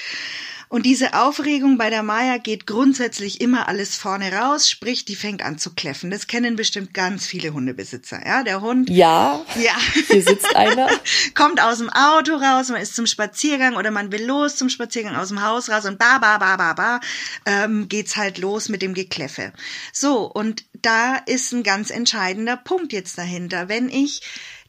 Und 0.71 0.85
diese 0.85 1.13
Aufregung 1.15 1.77
bei 1.77 1.89
der 1.89 2.01
Maya 2.01 2.37
geht 2.37 2.65
grundsätzlich 2.65 3.41
immer 3.41 3.67
alles 3.67 3.97
vorne 3.97 4.31
raus, 4.31 4.69
sprich, 4.69 5.03
die 5.03 5.17
fängt 5.17 5.41
an 5.41 5.57
zu 5.57 5.75
kläffen. 5.75 6.09
Das 6.09 6.27
kennen 6.27 6.55
bestimmt 6.55 6.93
ganz 6.93 7.25
viele 7.25 7.51
Hundebesitzer. 7.51 8.25
Ja, 8.25 8.41
der 8.43 8.61
Hund. 8.61 8.89
Ja. 8.89 9.45
Ja. 9.61 9.75
Hier 10.07 10.23
sitzt 10.23 10.55
einer. 10.55 10.87
kommt 11.35 11.61
aus 11.61 11.79
dem 11.79 11.89
Auto 11.89 12.35
raus, 12.35 12.69
man 12.69 12.81
ist 12.81 12.95
zum 12.95 13.05
Spaziergang 13.05 13.75
oder 13.75 13.91
man 13.91 14.13
will 14.13 14.23
los 14.23 14.55
zum 14.55 14.69
Spaziergang 14.69 15.17
aus 15.17 15.27
dem 15.27 15.43
Haus 15.43 15.69
raus 15.69 15.83
und 15.83 15.99
ba, 15.99 16.19
ba, 16.19 16.37
ba, 16.37 16.55
ba, 16.55 16.71
ba, 16.71 17.01
ähm, 17.45 17.89
geht's 17.89 18.15
halt 18.15 18.37
los 18.37 18.69
mit 18.69 18.81
dem 18.81 18.93
Gekläffe. 18.93 19.51
So. 19.91 20.31
Und 20.31 20.63
da 20.81 21.17
ist 21.17 21.51
ein 21.51 21.63
ganz 21.63 21.89
entscheidender 21.89 22.55
Punkt 22.55 22.93
jetzt 22.93 23.17
dahinter. 23.17 23.67
Wenn 23.67 23.89
ich 23.89 24.21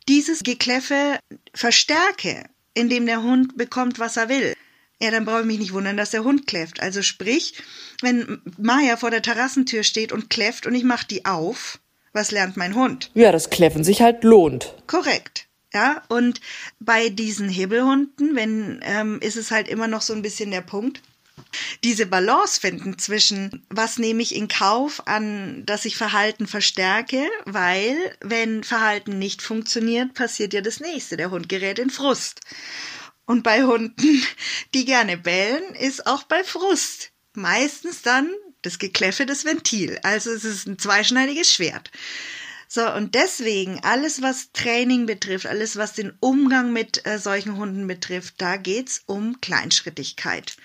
dieses 0.09 0.43
Gekläffe 0.43 1.21
verstärke, 1.55 2.43
indem 2.75 3.07
der 3.07 3.23
Hund 3.23 3.57
bekommt, 3.57 4.01
was 4.01 4.17
er 4.17 4.29
will, 4.29 4.57
ja, 5.03 5.11
dann 5.11 5.25
brauche 5.25 5.41
ich 5.41 5.47
mich 5.47 5.59
nicht 5.59 5.73
wundern, 5.73 5.97
dass 5.97 6.11
der 6.11 6.23
Hund 6.23 6.47
kläfft. 6.47 6.81
Also 6.81 7.03
sprich, 7.03 7.55
wenn 8.03 8.41
Maya 8.57 8.97
vor 8.97 9.11
der 9.11 9.21
Terrassentür 9.21 9.83
steht 9.83 10.13
und 10.13 10.31
kläfft 10.31 10.65
und 10.65 10.75
ich 10.75 10.85
mache 10.85 11.09
die 11.09 11.25
auf, 11.25 11.81
was 12.13 12.31
lernt 12.31 12.57
mein 12.57 12.77
Hund? 12.77 13.11
Ja, 13.15 13.33
das 13.33 13.51
Kläffen 13.51 13.83
sich 13.83 14.01
halt 14.01 14.23
lohnt. 14.23 14.75
Korrekt. 14.87 15.49
Ja, 15.75 16.03
und 16.09 16.41
bei 16.79 17.09
diesen 17.09 17.49
Hebelhunden, 17.49 18.37
wenn, 18.37 18.81
ähm, 18.85 19.19
ist 19.21 19.37
es 19.37 19.51
halt 19.51 19.69
immer 19.69 19.89
noch 19.89 20.03
so 20.03 20.13
ein 20.13 20.23
bisschen 20.23 20.51
der 20.53 20.61
Punkt, 20.61 21.01
diese 21.83 22.07
Balance 22.07 22.61
finden 22.61 22.99
zwischen, 22.99 23.65
was 23.71 23.99
nehme 23.99 24.23
ich 24.23 24.37
in 24.37 24.47
Kauf 24.47 25.07
an, 25.09 25.65
dass 25.67 25.85
ich 25.85 25.97
Verhalten 25.97 26.47
verstärke, 26.47 27.27
weil 27.45 27.97
wenn 28.21 28.63
Verhalten 28.63 29.19
nicht 29.19 29.43
funktioniert, 29.43 30.15
passiert 30.15 30.53
ja 30.53 30.61
das 30.61 30.79
nächste. 30.79 31.17
Der 31.17 31.31
Hund 31.31 31.49
gerät 31.49 31.79
in 31.81 31.91
Frust. 31.91 32.41
Und 33.27 33.43
bei 33.43 33.63
Hunden, 33.63 34.27
die 34.75 34.85
gerne 34.85 35.17
bellen, 35.17 35.75
ist 35.75 36.07
auch 36.07 36.25
bei 36.25 36.45
Frust 36.45 37.13
meistens 37.35 38.03
dann 38.03 38.31
das 38.63 38.79
Gekläffe 38.79 39.27
des 39.27 39.45
Ventil. 39.45 39.99
Also 40.03 40.31
es 40.31 40.45
ist 40.45 40.67
ein 40.67 40.79
zweischneidiges 40.79 41.53
Schwert. 41.53 41.91
So, 42.69 42.91
und 42.91 43.15
deswegen, 43.15 43.81
alles 43.83 44.23
was 44.23 44.51
Training 44.53 45.05
betrifft, 45.05 45.47
alles 45.47 45.77
was 45.77 45.93
den 45.93 46.15
Umgang 46.21 46.73
mit 46.73 47.07
äh, 47.07 47.19
solchen 47.19 47.59
Hunden 47.59 47.87
betrifft, 47.87 48.37
da 48.39 48.57
geht's 48.57 49.03
um 49.05 49.43
Kleinschrittigkeit. 49.43 50.57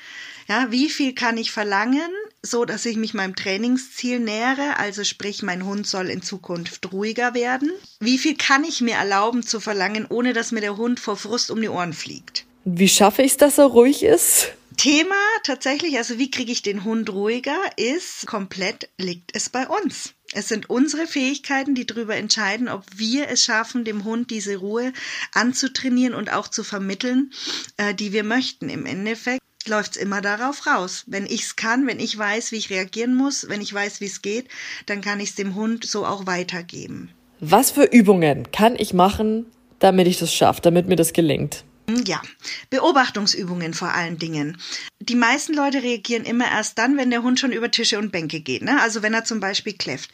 Ja, 0.47 0.71
wie 0.71 0.89
viel 0.89 1.13
kann 1.13 1.37
ich 1.37 1.51
verlangen, 1.51 2.09
so 2.41 2.63
dass 2.63 2.85
ich 2.85 2.95
mich 2.95 3.13
meinem 3.13 3.35
Trainingsziel 3.35 4.21
nähere? 4.21 4.77
Also 4.77 5.03
sprich, 5.03 5.43
mein 5.43 5.65
Hund 5.65 5.85
soll 5.85 6.09
in 6.09 6.21
Zukunft 6.21 6.93
ruhiger 6.93 7.33
werden. 7.33 7.73
Wie 7.99 8.17
viel 8.17 8.37
kann 8.37 8.63
ich 8.63 8.79
mir 8.79 8.95
erlauben 8.95 9.43
zu 9.43 9.59
verlangen, 9.59 10.05
ohne 10.07 10.31
dass 10.31 10.53
mir 10.53 10.61
der 10.61 10.77
Hund 10.77 11.01
vor 11.01 11.17
Frust 11.17 11.51
um 11.51 11.59
die 11.59 11.67
Ohren 11.67 11.91
fliegt? 11.91 12.46
Wie 12.69 12.89
schaffe 12.89 13.21
ich 13.21 13.31
es, 13.31 13.37
dass 13.37 13.59
er 13.59 13.67
ruhig 13.67 14.03
ist? 14.03 14.51
Thema 14.75 15.15
tatsächlich, 15.43 15.95
also 15.97 16.19
wie 16.19 16.29
kriege 16.29 16.51
ich 16.51 16.63
den 16.63 16.83
Hund 16.83 17.09
ruhiger, 17.09 17.57
ist 17.77 18.27
komplett 18.27 18.89
liegt 18.97 19.33
es 19.33 19.47
bei 19.47 19.65
uns. 19.65 20.15
Es 20.33 20.49
sind 20.49 20.69
unsere 20.69 21.07
Fähigkeiten, 21.07 21.75
die 21.75 21.85
darüber 21.85 22.17
entscheiden, 22.17 22.67
ob 22.67 22.83
wir 22.93 23.29
es 23.29 23.45
schaffen, 23.45 23.85
dem 23.85 24.03
Hund 24.03 24.31
diese 24.31 24.57
Ruhe 24.57 24.91
anzutrainieren 25.33 26.13
und 26.13 26.33
auch 26.33 26.49
zu 26.49 26.65
vermitteln, 26.65 27.31
äh, 27.77 27.93
die 27.93 28.11
wir 28.11 28.25
möchten. 28.25 28.67
Im 28.67 28.85
Endeffekt 28.85 29.41
läuft 29.65 29.95
es 29.95 30.01
immer 30.01 30.19
darauf 30.19 30.67
raus. 30.67 31.05
Wenn 31.07 31.25
ich 31.25 31.43
es 31.43 31.55
kann, 31.55 31.87
wenn 31.87 32.01
ich 32.01 32.17
weiß, 32.17 32.51
wie 32.51 32.57
ich 32.57 32.69
reagieren 32.69 33.15
muss, 33.15 33.47
wenn 33.47 33.61
ich 33.61 33.73
weiß, 33.73 34.01
wie 34.01 34.07
es 34.07 34.21
geht, 34.21 34.49
dann 34.87 34.99
kann 34.99 35.21
ich 35.21 35.29
es 35.29 35.35
dem 35.35 35.55
Hund 35.55 35.85
so 35.85 36.05
auch 36.05 36.25
weitergeben. 36.25 37.11
Was 37.39 37.71
für 37.71 37.85
Übungen 37.85 38.51
kann 38.51 38.75
ich 38.77 38.93
machen, 38.93 39.45
damit 39.79 40.07
ich 40.07 40.19
das 40.19 40.33
schaffe, 40.33 40.59
damit 40.61 40.89
mir 40.89 40.97
das 40.97 41.13
gelingt? 41.13 41.63
Ja, 41.89 42.21
Beobachtungsübungen 42.69 43.73
vor 43.73 43.93
allen 43.93 44.17
Dingen. 44.17 44.57
Die 44.99 45.15
meisten 45.15 45.53
Leute 45.53 45.83
reagieren 45.83 46.25
immer 46.25 46.51
erst 46.51 46.77
dann, 46.77 46.97
wenn 46.97 47.11
der 47.11 47.23
Hund 47.23 47.39
schon 47.39 47.53
über 47.53 47.71
Tische 47.71 47.97
und 47.97 48.11
Bänke 48.11 48.41
geht, 48.41 48.61
ne? 48.61 48.81
Also 48.81 49.03
wenn 49.03 49.13
er 49.13 49.23
zum 49.23 49.39
Beispiel 49.39 49.71
kläfft. 49.71 50.11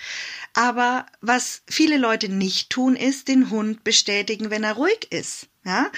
Aber 0.53 1.07
was 1.21 1.63
viele 1.67 1.97
Leute 1.97 2.29
nicht 2.29 2.69
tun, 2.69 2.95
ist 2.95 3.27
den 3.27 3.49
Hund 3.49 3.83
bestätigen, 3.83 4.51
wenn 4.51 4.63
er 4.63 4.73
ruhig 4.73 5.07
ist. 5.09 5.47
Ja, 5.65 5.89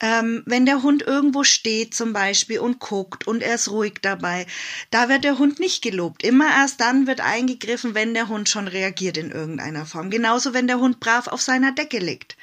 ähm, 0.00 0.44
wenn 0.46 0.66
der 0.66 0.82
Hund 0.82 1.02
irgendwo 1.02 1.42
steht 1.42 1.94
zum 1.94 2.12
Beispiel 2.12 2.60
und 2.60 2.78
guckt 2.78 3.26
und 3.26 3.42
er 3.42 3.56
ist 3.56 3.70
ruhig 3.70 3.94
dabei, 4.02 4.46
da 4.90 5.08
wird 5.08 5.24
der 5.24 5.38
Hund 5.38 5.58
nicht 5.58 5.82
gelobt. 5.82 6.22
Immer 6.22 6.46
erst 6.46 6.80
dann 6.80 7.08
wird 7.08 7.22
eingegriffen, 7.22 7.94
wenn 7.94 8.14
der 8.14 8.28
Hund 8.28 8.48
schon 8.48 8.68
reagiert 8.68 9.16
in 9.16 9.32
irgendeiner 9.32 9.86
Form. 9.86 10.10
Genauso, 10.10 10.52
wenn 10.54 10.68
der 10.68 10.78
Hund 10.78 11.00
brav 11.00 11.26
auf 11.26 11.40
seiner 11.40 11.72
Decke 11.72 11.98
liegt 11.98 12.36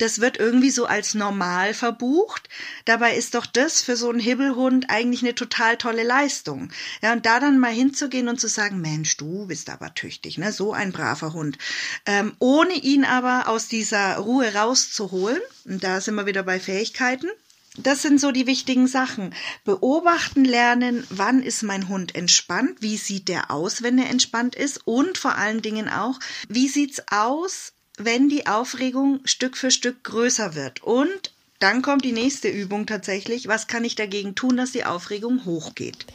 das 0.00 0.20
wird 0.20 0.38
irgendwie 0.38 0.70
so 0.70 0.86
als 0.86 1.14
normal 1.14 1.74
verbucht. 1.74 2.48
Dabei 2.84 3.16
ist 3.16 3.34
doch 3.34 3.46
das 3.46 3.82
für 3.82 3.96
so 3.96 4.08
einen 4.08 4.20
Hibbelhund 4.20 4.86
eigentlich 4.88 5.22
eine 5.22 5.34
total 5.34 5.76
tolle 5.76 6.02
Leistung. 6.02 6.70
Ja, 7.02 7.12
und 7.12 7.26
da 7.26 7.40
dann 7.40 7.58
mal 7.58 7.72
hinzugehen 7.72 8.28
und 8.28 8.40
zu 8.40 8.48
sagen, 8.48 8.80
Mensch, 8.80 9.16
du 9.16 9.46
bist 9.46 9.68
aber 9.70 9.94
tüchtig, 9.94 10.38
ne, 10.38 10.52
so 10.52 10.72
ein 10.72 10.92
braver 10.92 11.32
Hund. 11.32 11.58
Ähm, 12.06 12.34
ohne 12.38 12.74
ihn 12.74 13.04
aber 13.04 13.48
aus 13.48 13.68
dieser 13.68 14.16
Ruhe 14.16 14.54
rauszuholen, 14.54 15.40
und 15.64 15.84
da 15.84 16.00
sind 16.00 16.14
wir 16.14 16.26
wieder 16.26 16.42
bei 16.42 16.58
Fähigkeiten, 16.58 17.28
das 17.76 18.02
sind 18.02 18.20
so 18.20 18.32
die 18.32 18.46
wichtigen 18.46 18.88
Sachen. 18.88 19.32
Beobachten 19.64 20.44
lernen, 20.44 21.06
wann 21.08 21.42
ist 21.42 21.62
mein 21.62 21.88
Hund 21.88 22.14
entspannt, 22.14 22.78
wie 22.80 22.96
sieht 22.96 23.28
der 23.28 23.50
aus, 23.50 23.82
wenn 23.82 23.98
er 23.98 24.10
entspannt 24.10 24.56
ist 24.56 24.86
und 24.86 25.18
vor 25.18 25.36
allen 25.36 25.62
Dingen 25.62 25.88
auch, 25.88 26.18
wie 26.48 26.68
sieht's 26.68 27.02
aus, 27.10 27.72
wenn 28.04 28.28
die 28.28 28.46
Aufregung 28.46 29.20
Stück 29.24 29.56
für 29.56 29.70
Stück 29.70 30.04
größer 30.04 30.54
wird. 30.54 30.82
Und 30.82 31.32
dann 31.58 31.82
kommt 31.82 32.04
die 32.04 32.12
nächste 32.12 32.48
Übung 32.48 32.86
tatsächlich. 32.86 33.46
Was 33.46 33.66
kann 33.66 33.84
ich 33.84 33.94
dagegen 33.94 34.34
tun, 34.34 34.56
dass 34.56 34.72
die 34.72 34.84
Aufregung 34.84 35.44
hochgeht? 35.44 36.06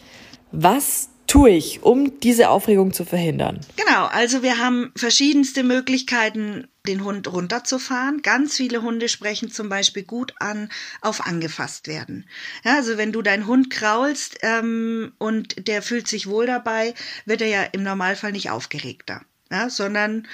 Was 0.51 1.09
tue 1.27 1.51
ich, 1.51 1.83
um 1.83 2.19
diese 2.19 2.49
Aufregung 2.49 2.93
zu 2.93 3.05
verhindern? 3.05 3.59
Genau, 3.75 4.05
also 4.05 4.41
wir 4.41 4.57
haben 4.57 4.91
verschiedenste 4.95 5.63
Möglichkeiten, 5.63 6.67
den 6.87 7.03
Hund 7.03 7.31
runterzufahren. 7.31 8.21
Ganz 8.21 8.55
viele 8.55 8.81
Hunde 8.81 9.09
sprechen 9.09 9.51
zum 9.51 9.69
Beispiel 9.69 10.03
gut 10.03 10.33
an 10.39 10.69
auf 11.01 11.25
angefasst 11.25 11.87
werden. 11.87 12.25
Ja, 12.63 12.75
also 12.75 12.97
wenn 12.97 13.11
du 13.11 13.21
deinen 13.21 13.47
Hund 13.47 13.69
kraulst 13.69 14.39
ähm, 14.41 15.13
und 15.17 15.67
der 15.67 15.81
fühlt 15.81 16.07
sich 16.07 16.27
wohl 16.27 16.45
dabei, 16.45 16.93
wird 17.25 17.41
er 17.41 17.47
ja 17.47 17.63
im 17.63 17.83
Normalfall 17.83 18.31
nicht 18.31 18.49
aufgeregter, 18.49 19.21
ja, 19.51 19.69
sondern 19.69 20.27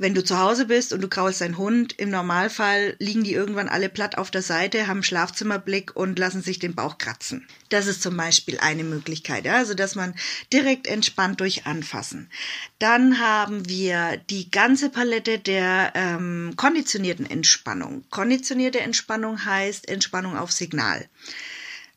wenn 0.00 0.14
du 0.14 0.24
zu 0.24 0.38
Hause 0.38 0.64
bist 0.64 0.94
und 0.94 1.02
du 1.02 1.08
kraulst 1.08 1.42
deinen 1.42 1.58
Hund, 1.58 1.92
im 1.98 2.08
Normalfall 2.08 2.96
liegen 2.98 3.22
die 3.22 3.34
irgendwann 3.34 3.68
alle 3.68 3.90
platt 3.90 4.16
auf 4.16 4.30
der 4.30 4.40
Seite, 4.40 4.86
haben 4.86 5.02
Schlafzimmerblick 5.02 5.94
und 5.94 6.18
lassen 6.18 6.40
sich 6.40 6.58
den 6.58 6.74
Bauch 6.74 6.96
kratzen. 6.96 7.46
Das 7.68 7.86
ist 7.86 8.00
zum 8.00 8.16
Beispiel 8.16 8.58
eine 8.60 8.82
Möglichkeit, 8.82 9.44
ja? 9.44 9.56
also 9.56 9.74
dass 9.74 9.96
man 9.96 10.14
direkt 10.54 10.86
entspannt 10.86 11.40
durch 11.40 11.66
anfassen. 11.66 12.30
Dann 12.78 13.20
haben 13.20 13.68
wir 13.68 14.16
die 14.30 14.50
ganze 14.50 14.88
Palette 14.88 15.38
der 15.38 15.92
ähm, 15.94 16.54
konditionierten 16.56 17.28
Entspannung. 17.28 18.02
Konditionierte 18.08 18.80
Entspannung 18.80 19.44
heißt 19.44 19.86
Entspannung 19.86 20.34
auf 20.34 20.50
Signal. 20.50 21.10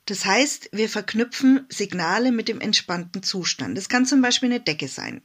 Das 0.08 0.26
heißt, 0.26 0.72
wir 0.74 0.90
verknüpfen 0.90 1.66
Signale 1.70 2.34
mit 2.34 2.50
dem 2.50 2.60
entspannten 2.60 3.24
Zustand. 3.24 3.78
Das 3.78 3.88
kann 3.88 4.06
zum 4.06 4.22
Beispiel 4.22 4.50
eine 4.50 4.60
Decke 4.60 4.90
sein. 4.90 5.22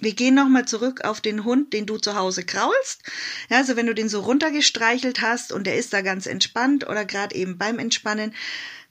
Wir 0.00 0.14
gehen 0.14 0.34
nochmal 0.34 0.66
zurück 0.66 1.02
auf 1.04 1.20
den 1.20 1.44
Hund, 1.44 1.72
den 1.72 1.86
du 1.86 1.98
zu 1.98 2.14
Hause 2.14 2.44
kraulst. 2.44 3.02
Ja, 3.50 3.58
also 3.58 3.76
wenn 3.76 3.86
du 3.86 3.94
den 3.94 4.08
so 4.08 4.20
runtergestreichelt 4.20 5.20
hast 5.20 5.52
und 5.52 5.66
der 5.66 5.76
ist 5.76 5.92
da 5.92 6.00
ganz 6.00 6.26
entspannt 6.26 6.88
oder 6.88 7.04
gerade 7.04 7.34
eben 7.34 7.58
beim 7.58 7.78
Entspannen, 7.78 8.34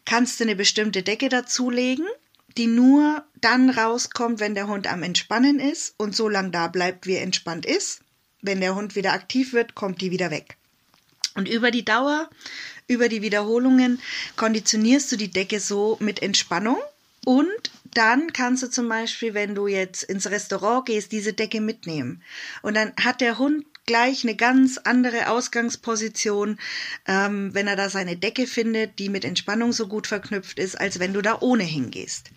kannst 0.05 0.39
du 0.39 0.43
eine 0.43 0.55
bestimmte 0.55 1.03
Decke 1.03 1.29
dazulegen, 1.29 2.05
die 2.57 2.67
nur 2.67 3.23
dann 3.41 3.69
rauskommt, 3.69 4.39
wenn 4.39 4.55
der 4.55 4.67
Hund 4.67 4.87
am 4.87 5.03
Entspannen 5.03 5.59
ist 5.59 5.93
und 5.97 6.15
so 6.15 6.29
lange 6.29 6.51
da 6.51 6.67
bleibt, 6.67 7.07
wie 7.07 7.15
er 7.15 7.23
entspannt 7.23 7.65
ist. 7.65 8.01
Wenn 8.41 8.61
der 8.61 8.75
Hund 8.75 8.95
wieder 8.95 9.13
aktiv 9.13 9.53
wird, 9.53 9.75
kommt 9.75 10.01
die 10.01 10.11
wieder 10.11 10.31
weg. 10.31 10.57
Und 11.35 11.47
über 11.47 11.71
die 11.71 11.85
Dauer, 11.85 12.29
über 12.87 13.07
die 13.07 13.21
Wiederholungen 13.21 14.01
konditionierst 14.35 15.11
du 15.11 15.15
die 15.15 15.31
Decke 15.31 15.59
so 15.59 15.97
mit 15.99 16.21
Entspannung 16.21 16.77
und 17.25 17.71
dann 17.93 18.34
kannst 18.34 18.63
du 18.63 18.69
zum 18.69 18.89
Beispiel, 18.89 19.34
wenn 19.34 19.55
du 19.55 19.67
jetzt 19.67 20.03
ins 20.03 20.29
Restaurant 20.29 20.86
gehst, 20.86 21.12
diese 21.12 21.34
Decke 21.34 21.62
mitnehmen. 21.62 22.22
Und 22.62 22.75
dann 22.75 22.91
hat 23.00 23.22
der 23.22 23.38
Hund 23.38 23.65
gleich 23.86 24.24
eine 24.24 24.36
ganz 24.36 24.77
andere 24.77 25.29
Ausgangsposition, 25.29 26.60
ähm, 27.08 27.50
wenn 27.53 27.67
er 27.67 27.75
da 27.75 27.89
seine 27.89 28.15
Decke 28.17 28.46
findet, 28.46 29.00
die 29.00 29.10
mit 29.10 29.25
Entspannung 29.25 29.72
so 29.72 29.88
gut 29.88 30.05
verknüpft 30.05 30.60
ist, 30.60 30.79
als 30.79 31.00
wenn 31.00 31.13
du 31.13 31.22
da 31.22 31.38
ohne 31.41 31.63
hingehst. 31.63 32.29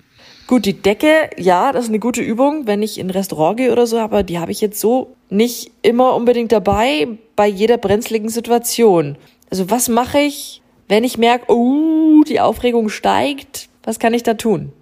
Gut, 0.46 0.64
die 0.64 0.80
Decke, 0.80 1.30
ja, 1.36 1.72
das 1.72 1.84
ist 1.84 1.88
eine 1.90 1.98
gute 1.98 2.22
Übung, 2.22 2.66
wenn 2.66 2.82
ich 2.82 2.98
in 2.98 3.08
ein 3.08 3.10
Restaurant 3.10 3.58
gehe 3.58 3.70
oder 3.70 3.86
so, 3.86 3.98
aber 3.98 4.22
die 4.22 4.38
habe 4.38 4.52
ich 4.52 4.60
jetzt 4.60 4.80
so 4.80 5.16
nicht 5.28 5.70
immer 5.82 6.14
unbedingt 6.14 6.52
dabei 6.52 7.06
bei 7.36 7.46
jeder 7.46 7.76
brenzligen 7.76 8.28
Situation. 8.28 9.16
Also 9.50 9.70
was 9.70 9.88
mache 9.88 10.20
ich, 10.20 10.62
wenn 10.88 11.04
ich 11.04 11.18
merke, 11.18 11.52
oh, 11.52 12.22
die 12.26 12.40
Aufregung 12.40 12.88
steigt? 12.88 13.68
Was 13.82 13.98
kann 13.98 14.14
ich 14.14 14.22
da 14.22 14.34
tun? 14.34 14.72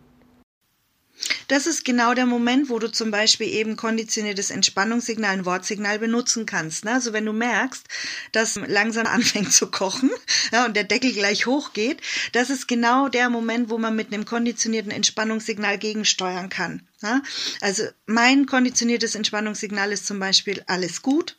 Das 1.49 1.67
ist 1.67 1.85
genau 1.85 2.15
der 2.15 2.27
Moment, 2.27 2.69
wo 2.69 2.79
du 2.79 2.91
zum 2.91 3.11
Beispiel 3.11 3.49
eben 3.49 3.77
konditioniertes 3.77 4.51
Entspannungssignal, 4.51 5.33
ein 5.33 5.47
Wortsignal 5.47 5.99
benutzen 5.99 6.47
kannst. 6.47 6.85
Ne? 6.85 6.93
Also 6.93 7.13
wenn 7.13 7.27
du 7.27 7.33
merkst, 7.33 7.87
dass 8.33 8.57
langsam 8.57 9.07
anfängt 9.07 9.53
zu 9.53 9.71
kochen 9.71 10.11
ja, 10.53 10.65
und 10.65 10.77
der 10.77 10.85
Deckel 10.85 11.13
gleich 11.13 11.47
hochgeht, 11.47 12.01
das 12.33 12.51
ist 12.51 12.69
genau 12.69 13.09
der 13.09 13.31
Moment, 13.31 13.71
wo 13.71 13.79
man 13.79 13.97
mit 13.97 14.13
einem 14.13 14.25
konditionierten 14.25 14.93
Entspannungssignal 14.93 15.79
gegensteuern 15.79 16.49
kann. 16.49 16.87
Ja? 17.03 17.23
Also 17.61 17.85
mein 18.07 18.47
konditioniertes 18.47 19.15
Entspannungssignal 19.15 19.93
ist 19.93 20.07
zum 20.07 20.19
Beispiel 20.19 20.63
alles 20.67 21.03
gut, 21.03 21.37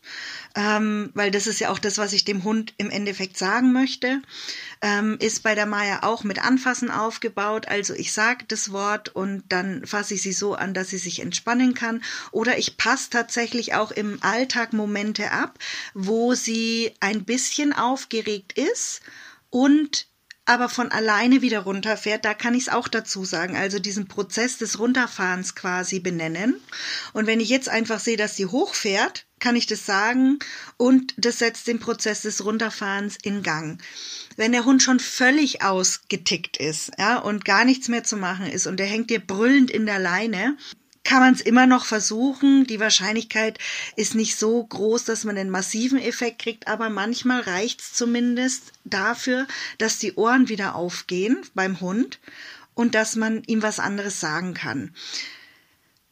ähm, 0.56 1.12
weil 1.14 1.32
das 1.32 1.48
ist 1.48 1.60
ja 1.60 1.70
auch 1.70 1.80
das, 1.80 1.98
was 1.98 2.14
ich 2.14 2.26
dem 2.26 2.44
Hund 2.44 2.74
im 2.78 2.90
Endeffekt 2.90 3.38
sagen 3.38 3.72
möchte. 3.72 4.22
Ähm, 4.84 5.18
ist 5.20 5.44
bei 5.44 5.54
der 5.54 5.68
Maya 5.68 6.02
auch 6.02 6.24
mit 6.24 6.44
Anfassen 6.44 6.90
aufgebaut. 6.90 7.68
Also 7.68 7.94
ich 7.94 8.14
sage 8.14 8.46
das 8.48 8.72
Wort 8.72 9.10
und 9.10 9.44
dann 9.50 9.86
fasse 9.86 10.16
ich 10.16 10.24
sie 10.24 10.34
so 10.34 10.56
an, 10.56 10.74
dass 10.74 10.90
sie 10.90 10.98
sich 10.98 11.22
entspannen 11.22 11.76
kann. 11.76 12.04
Oder 12.32 12.58
ich 12.58 12.78
passe 12.78 13.12
tatsächlich 13.12 13.76
auch 13.76 13.92
im 13.92 14.18
Alltag 14.22 14.74
Momente 14.74 15.32
ab, 15.32 15.60
wo 15.94 16.34
sie 16.34 16.94
ein 17.00 17.26
bisschen 17.26 17.74
aufgeregt 17.74 18.58
ist 18.58 19.02
und 19.52 20.08
aber 20.46 20.70
von 20.70 20.92
alleine 20.92 21.42
wieder 21.42 21.60
runterfährt, 21.60 22.26
da 22.26 22.34
kann 22.34 22.56
ich 22.56 22.64
es 22.64 22.74
auch 22.74 22.88
dazu 22.88 23.24
sagen. 23.24 23.56
Also 23.56 23.80
diesen 23.80 24.08
Prozess 24.08 24.58
des 24.58 24.80
Runterfahrens 24.80 25.56
quasi 25.56 26.00
benennen. 26.00 26.56
Und 27.14 27.28
wenn 27.28 27.40
ich 27.40 27.50
jetzt 27.50 27.70
einfach 27.70 28.00
sehe, 28.00 28.18
dass 28.18 28.36
sie 28.36 28.48
hochfährt, 28.48 29.26
kann 29.40 29.56
ich 29.56 29.68
das 29.68 29.86
sagen 29.86 30.40
und 30.78 31.14
das 31.18 31.40
setzt 31.40 31.68
den 31.68 31.80
Prozess 31.80 32.24
des 32.24 32.44
Runterfahrens 32.44 33.18
in 33.22 33.44
Gang. 33.44 33.82
Wenn 34.38 34.52
der 34.52 34.66
Hund 34.66 34.82
schon 34.82 35.00
völlig 35.00 35.64
ausgetickt 35.64 36.58
ist, 36.58 36.92
ja, 36.98 37.18
und 37.18 37.46
gar 37.46 37.66
nichts 37.66 37.88
mehr 37.88 38.04
zu 38.04 38.18
machen 38.18 38.46
ist 38.48 38.68
und 38.68 38.78
der 38.78 38.88
hängt 38.88 39.10
dir 39.10 39.20
brüllend 39.20 39.70
in 39.70 39.86
der 39.86 40.00
Leine, 40.00 40.58
kann 41.04 41.20
man 41.20 41.34
es 41.34 41.42
immer 41.42 41.66
noch 41.66 41.86
versuchen. 41.86 42.66
Die 42.68 42.80
Wahrscheinlichkeit 42.80 43.58
ist 43.96 44.16
nicht 44.16 44.38
so 44.38 44.64
groß, 44.64 45.04
dass 45.04 45.24
man 45.24 45.38
einen 45.38 45.50
massiven 45.50 46.00
Effekt 46.00 46.42
kriegt, 46.42 46.68
aber 46.68 46.90
manchmal 46.90 47.42
reicht 47.42 47.82
es 47.82 47.94
zumindest 47.94 48.72
dafür, 48.86 49.48
dass 49.78 49.98
die 49.98 50.14
Ohren 50.14 50.48
wieder 50.48 50.76
aufgehen 50.76 51.42
beim 51.54 51.82
Hund 51.82 52.20
und 52.74 52.96
dass 52.96 53.16
man 53.16 53.44
ihm 53.46 53.62
was 53.62 53.80
anderes 53.80 54.20
sagen 54.20 54.54
kann. 54.54 54.96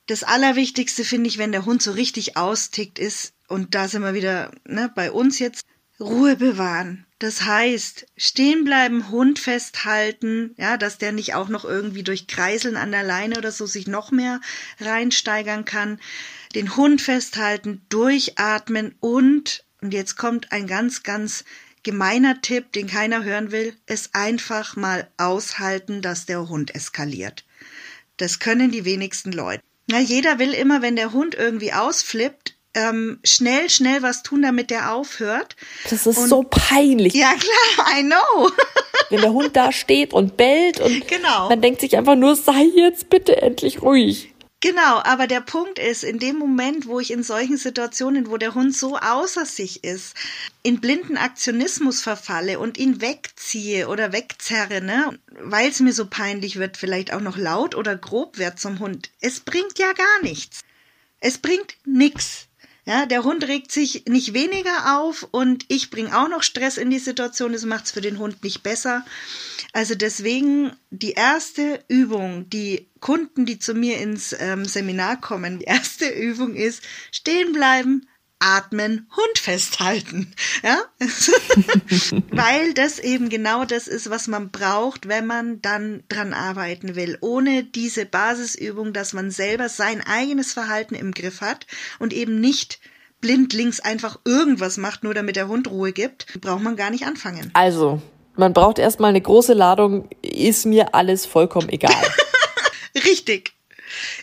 Das 0.08 0.24
Allerwichtigste 0.24 1.04
finde 1.04 1.30
ich, 1.30 1.38
wenn 1.38 1.52
der 1.52 1.66
Hund 1.66 1.84
so 1.84 1.92
richtig 1.92 2.36
austickt 2.36 2.98
ist, 2.98 3.34
und 3.48 3.76
da 3.76 3.88
sind 3.88 4.02
wir 4.02 4.14
wieder 4.14 4.52
ne, 4.66 4.92
bei 4.94 5.12
uns 5.12 5.40
jetzt, 5.40 5.66
Ruhe 6.00 6.36
bewahren. 6.36 7.06
Das 7.20 7.42
heißt, 7.42 8.06
stehen 8.16 8.64
bleiben, 8.64 9.10
Hund 9.10 9.40
festhalten, 9.40 10.56
ja, 10.58 10.78
dass 10.78 10.98
der 10.98 11.12
nicht 11.12 11.34
auch 11.36 11.50
noch 11.50 11.66
irgendwie 11.66 12.04
durch 12.04 12.28
Kreiseln 12.28 12.78
an 12.78 12.92
der 12.92 13.04
Leine 13.04 13.38
oder 13.38 13.52
so 13.52 13.66
sich 13.66 13.88
noch 13.88 14.12
mehr 14.12 14.40
reinsteigern 14.80 15.66
kann. 15.66 16.00
Den 16.56 16.78
Hund 16.78 17.02
festhalten, 17.02 17.82
durchatmen 17.90 18.96
und, 19.02 19.66
und 19.82 19.94
jetzt 19.94 20.16
kommt 20.16 20.54
ein 20.54 20.66
ganz, 20.66 21.04
ganz 21.04 21.44
gemeiner 21.84 22.42
Tipp, 22.42 22.72
den 22.72 22.88
keiner 22.88 23.24
hören 23.24 23.52
will, 23.52 23.76
es 23.86 24.14
einfach 24.14 24.78
mal 24.78 25.10
aushalten, 25.18 26.02
dass 26.02 26.26
der 26.26 26.48
Hund 26.48 26.74
eskaliert. 26.74 27.44
Das 28.16 28.40
können 28.40 28.72
die 28.72 28.86
wenigsten 28.86 29.32
Leute. 29.32 29.64
Na, 29.88 30.00
jeder 30.00 30.40
will 30.40 30.54
immer, 30.54 30.82
wenn 30.82 30.96
der 30.96 31.14
Hund 31.14 31.36
irgendwie 31.36 31.74
ausflippt, 31.74 32.56
ähm, 32.76 33.20
schnell, 33.24 33.70
schnell 33.70 34.02
was 34.02 34.24
tun, 34.24 34.42
damit 34.42 34.70
der 34.70 34.94
aufhört. 34.94 35.56
Das 35.90 36.06
ist 36.06 36.18
und, 36.18 36.28
so 36.28 36.44
peinlich. 36.44 37.14
Ja, 37.14 37.34
klar, 37.34 38.00
I 38.00 38.04
know. 38.04 38.52
Wenn 39.10 39.22
der 39.22 39.34
Hund 39.34 39.56
da 39.56 39.72
steht 39.72 40.14
und 40.14 40.38
bellt 40.38 40.80
und 40.80 41.08
genau. 41.08 41.50
man 41.50 41.62
denkt 41.62 41.82
sich 41.82 41.98
einfach 41.98 42.16
nur, 42.16 42.36
sei 42.36 42.64
jetzt 42.76 43.10
bitte 43.10 43.42
endlich 43.42 43.82
ruhig. 43.82 44.34
Genau, 44.62 45.02
aber 45.04 45.26
der 45.28 45.40
Punkt 45.40 45.80
ist, 45.80 46.04
in 46.04 46.20
dem 46.20 46.38
Moment, 46.38 46.86
wo 46.86 47.00
ich 47.00 47.12
in 47.12 47.24
solchen 47.24 47.56
Situationen, 47.56 48.30
wo 48.30 48.36
der 48.36 48.56
Hund 48.56 48.76
so 48.76 48.98
außer 48.98 49.46
sich 49.46 49.86
ist, 49.86 50.16
in 50.64 50.82
blinden 50.82 51.16
Aktionismus 51.16 52.02
verfalle 52.02 52.60
und 52.60 52.78
ihn 52.78 53.00
wegziehe 53.00 53.88
oder 53.88 54.12
wegzerre, 54.12 54.82
ne, 54.82 55.18
weil 55.40 55.70
es 55.70 55.80
mir 55.80 55.94
so 55.94 56.08
peinlich 56.08 56.58
wird, 56.58 56.76
vielleicht 56.76 57.14
auch 57.14 57.22
noch 57.22 57.38
laut 57.38 57.74
oder 57.74 57.96
grob 57.96 58.38
wird 58.38 58.60
zum 58.60 58.80
Hund, 58.80 59.10
es 59.22 59.40
bringt 59.40 59.80
ja 59.80 59.94
gar 59.94 60.24
nichts. 60.24 60.60
Es 61.22 61.38
bringt 61.38 61.76
nichts. 61.86 62.49
Ja, 62.90 63.06
der 63.06 63.24
Hund 63.24 63.48
regt 63.48 63.72
sich 63.72 64.06
nicht 64.08 64.34
weniger 64.34 64.98
auf 64.98 65.28
und 65.30 65.64
ich 65.68 65.92
bringe 65.92 66.18
auch 66.18 66.28
noch 66.28 66.42
Stress 66.42 66.78
in 66.78 66.90
die 66.90 66.98
Situation. 66.98 67.54
Das 67.54 67.64
macht 67.64 67.86
es 67.86 67.92
für 67.92 68.02
den 68.02 68.18
Hund 68.18 68.44
nicht 68.44 68.64
besser. 68.64 69.06
Also 69.74 69.94
deswegen 69.94 70.72
die 70.90 71.12
erste 71.12 71.84
Übung, 71.88 72.50
die 72.50 72.88
Kunden, 73.00 73.46
die 73.46 73.60
zu 73.60 73.76
mir 73.76 74.00
ins 74.00 74.36
ähm, 74.40 74.66
Seminar 74.66 75.22
kommen, 75.22 75.60
die 75.60 75.66
erste 75.66 76.10
Übung 76.10 76.56
ist 76.56 76.82
stehen 77.12 77.54
bleiben, 77.54 78.08
atmen, 78.40 79.08
Hund 79.16 79.40
festhalten. 79.40 80.34
Ja? 80.62 80.78
Weil 82.32 82.74
das 82.74 83.00
eben 83.00 83.30
genau 83.30 83.64
das 83.64 83.88
ist, 83.88 84.10
was 84.10 84.28
man 84.28 84.50
braucht, 84.50 85.08
wenn 85.08 85.26
man 85.26 85.62
dann 85.62 86.04
dran 86.10 86.34
arbeiten 86.34 86.96
will. 86.96 87.18
Ohne 87.22 87.64
diese 87.64 88.06
Basisübung, 88.06 88.92
dass 88.92 89.14
man 89.14 89.32
selber 89.32 89.70
sein 89.70 90.06
eigenes 90.06 90.52
Verhalten 90.52 90.96
im 90.96 91.14
Griff 91.14 91.40
hat 91.40 91.66
und 91.98 92.12
eben 92.12 92.42
nicht 92.42 92.80
blindlings 93.22 93.80
einfach 93.80 94.20
irgendwas 94.26 94.78
macht, 94.78 95.04
nur 95.04 95.14
damit 95.14 95.38
der 95.38 95.48
Hund 95.48 95.70
Ruhe 95.70 95.94
gibt, 95.94 96.42
braucht 96.42 96.62
man 96.62 96.76
gar 96.76 96.90
nicht 96.90 97.06
anfangen. 97.06 97.52
Also, 97.54 98.02
man 98.36 98.54
braucht 98.54 98.80
erstmal 98.80 99.10
eine 99.10 99.22
große 99.22 99.54
Ladung, 99.54 100.10
ist 100.22 100.66
mir 100.66 100.96
alles 100.96 101.26
vollkommen 101.26 101.70
egal. 101.70 102.04
Richtig. 102.96 103.54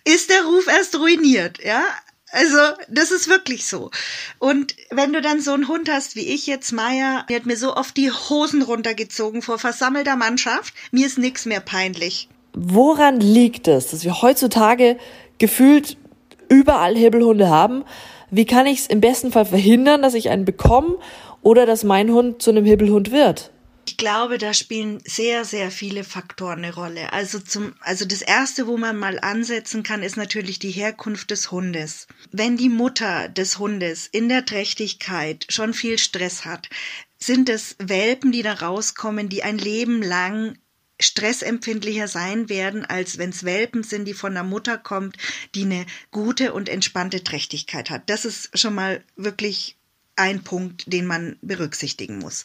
Ist 0.05 0.31
der 0.31 0.44
Ruf 0.44 0.66
erst 0.68 0.96
ruiniert, 0.98 1.62
ja? 1.62 1.83
Also, 2.37 2.59
das 2.90 3.12
ist 3.12 3.31
wirklich 3.31 3.66
so. 3.66 3.90
Und 4.38 4.77
wenn 4.90 5.14
du 5.14 5.22
dann 5.22 5.40
so 5.40 5.55
einen 5.55 5.68
Hund 5.68 5.88
hast 5.90 6.16
wie 6.16 6.35
ich 6.35 6.46
jetzt, 6.46 6.70
Maya, 6.70 7.25
die 7.31 7.35
hat 7.35 7.46
mir 7.46 7.57
so 7.57 7.75
oft 7.75 7.96
die 7.96 8.11
Hosen 8.11 8.61
runtergezogen 8.61 9.40
vor 9.40 9.59
versammelter 9.59 10.16
Mannschaft, 10.16 10.75
mir 10.90 11.07
ist 11.07 11.16
nichts 11.16 11.46
mehr 11.46 11.61
peinlich. 11.61 12.29
Woran 12.53 13.20
liegt 13.20 13.68
es, 13.68 13.87
dass 13.87 14.05
wir 14.05 14.20
heutzutage 14.20 14.99
gefühlt 15.38 15.96
überall 16.51 16.94
Hebelhunde 16.94 17.49
haben? 17.49 17.85
Wie 18.31 18.44
kann 18.44 18.66
ich 18.66 18.81
es 18.81 18.87
im 18.87 19.01
besten 19.01 19.33
Fall 19.33 19.46
verhindern, 19.46 20.03
dass 20.03 20.12
ich 20.12 20.29
einen 20.29 20.44
bekomme 20.44 20.99
oder 21.40 21.64
dass 21.64 21.85
mein 21.85 22.11
Hund 22.11 22.42
zu 22.42 22.51
einem 22.51 22.66
Hebelhund 22.66 23.12
wird? 23.12 23.51
Ich 23.88 23.96
glaube, 23.96 24.37
da 24.37 24.53
spielen 24.53 25.01
sehr, 25.07 25.44
sehr 25.44 25.70
viele 25.70 26.03
Faktoren 26.03 26.59
eine 26.59 26.75
Rolle. 26.75 27.12
Also 27.12 27.38
zum, 27.38 27.75
also 27.81 28.05
das 28.05 28.20
erste, 28.20 28.66
wo 28.66 28.77
man 28.77 28.99
mal 28.99 29.20
ansetzen 29.20 29.85
kann, 29.85 30.03
ist 30.03 30.16
natürlich 30.16 30.59
die 30.59 30.72
Herkunft 30.72 31.31
des 31.31 31.53
Hundes. 31.53 32.09
Wenn 32.33 32.57
die 32.57 32.68
Mutter 32.68 33.29
des 33.29 33.59
Hundes 33.59 34.09
in 34.09 34.29
der 34.29 34.44
Trächtigkeit 34.44 35.46
schon 35.49 35.72
viel 35.72 35.99
Stress 35.99 36.44
hat, 36.44 36.68
sind 37.18 37.49
es 37.49 37.77
Welpen, 37.79 38.33
die 38.33 38.42
da 38.42 38.55
rauskommen, 38.55 39.29
die 39.29 39.44
ein 39.44 39.59
Leben 39.59 40.03
lang 40.03 40.59
stressempfindlicher 41.01 42.09
sein 42.09 42.49
werden, 42.49 42.85
als 42.85 43.18
wenn 43.18 43.31
es 43.31 43.44
Welpen 43.44 43.83
sind, 43.83 44.07
die 44.07 44.14
von 44.14 44.35
der 44.35 44.44
Mutter 44.44 44.79
kommt, 44.79 45.16
die 45.55 45.62
eine 45.62 45.87
gute 46.11 46.53
und 46.53 46.68
entspannte 46.68 47.22
Trächtigkeit 47.22 47.90
hat. 47.90 48.09
Das 48.11 48.25
ist 48.25 48.59
schon 48.59 48.75
mal 48.75 49.05
wirklich 49.14 49.77
ein 50.16 50.42
Punkt, 50.42 50.90
den 50.92 51.07
man 51.07 51.37
berücksichtigen 51.42 52.18
muss. 52.18 52.44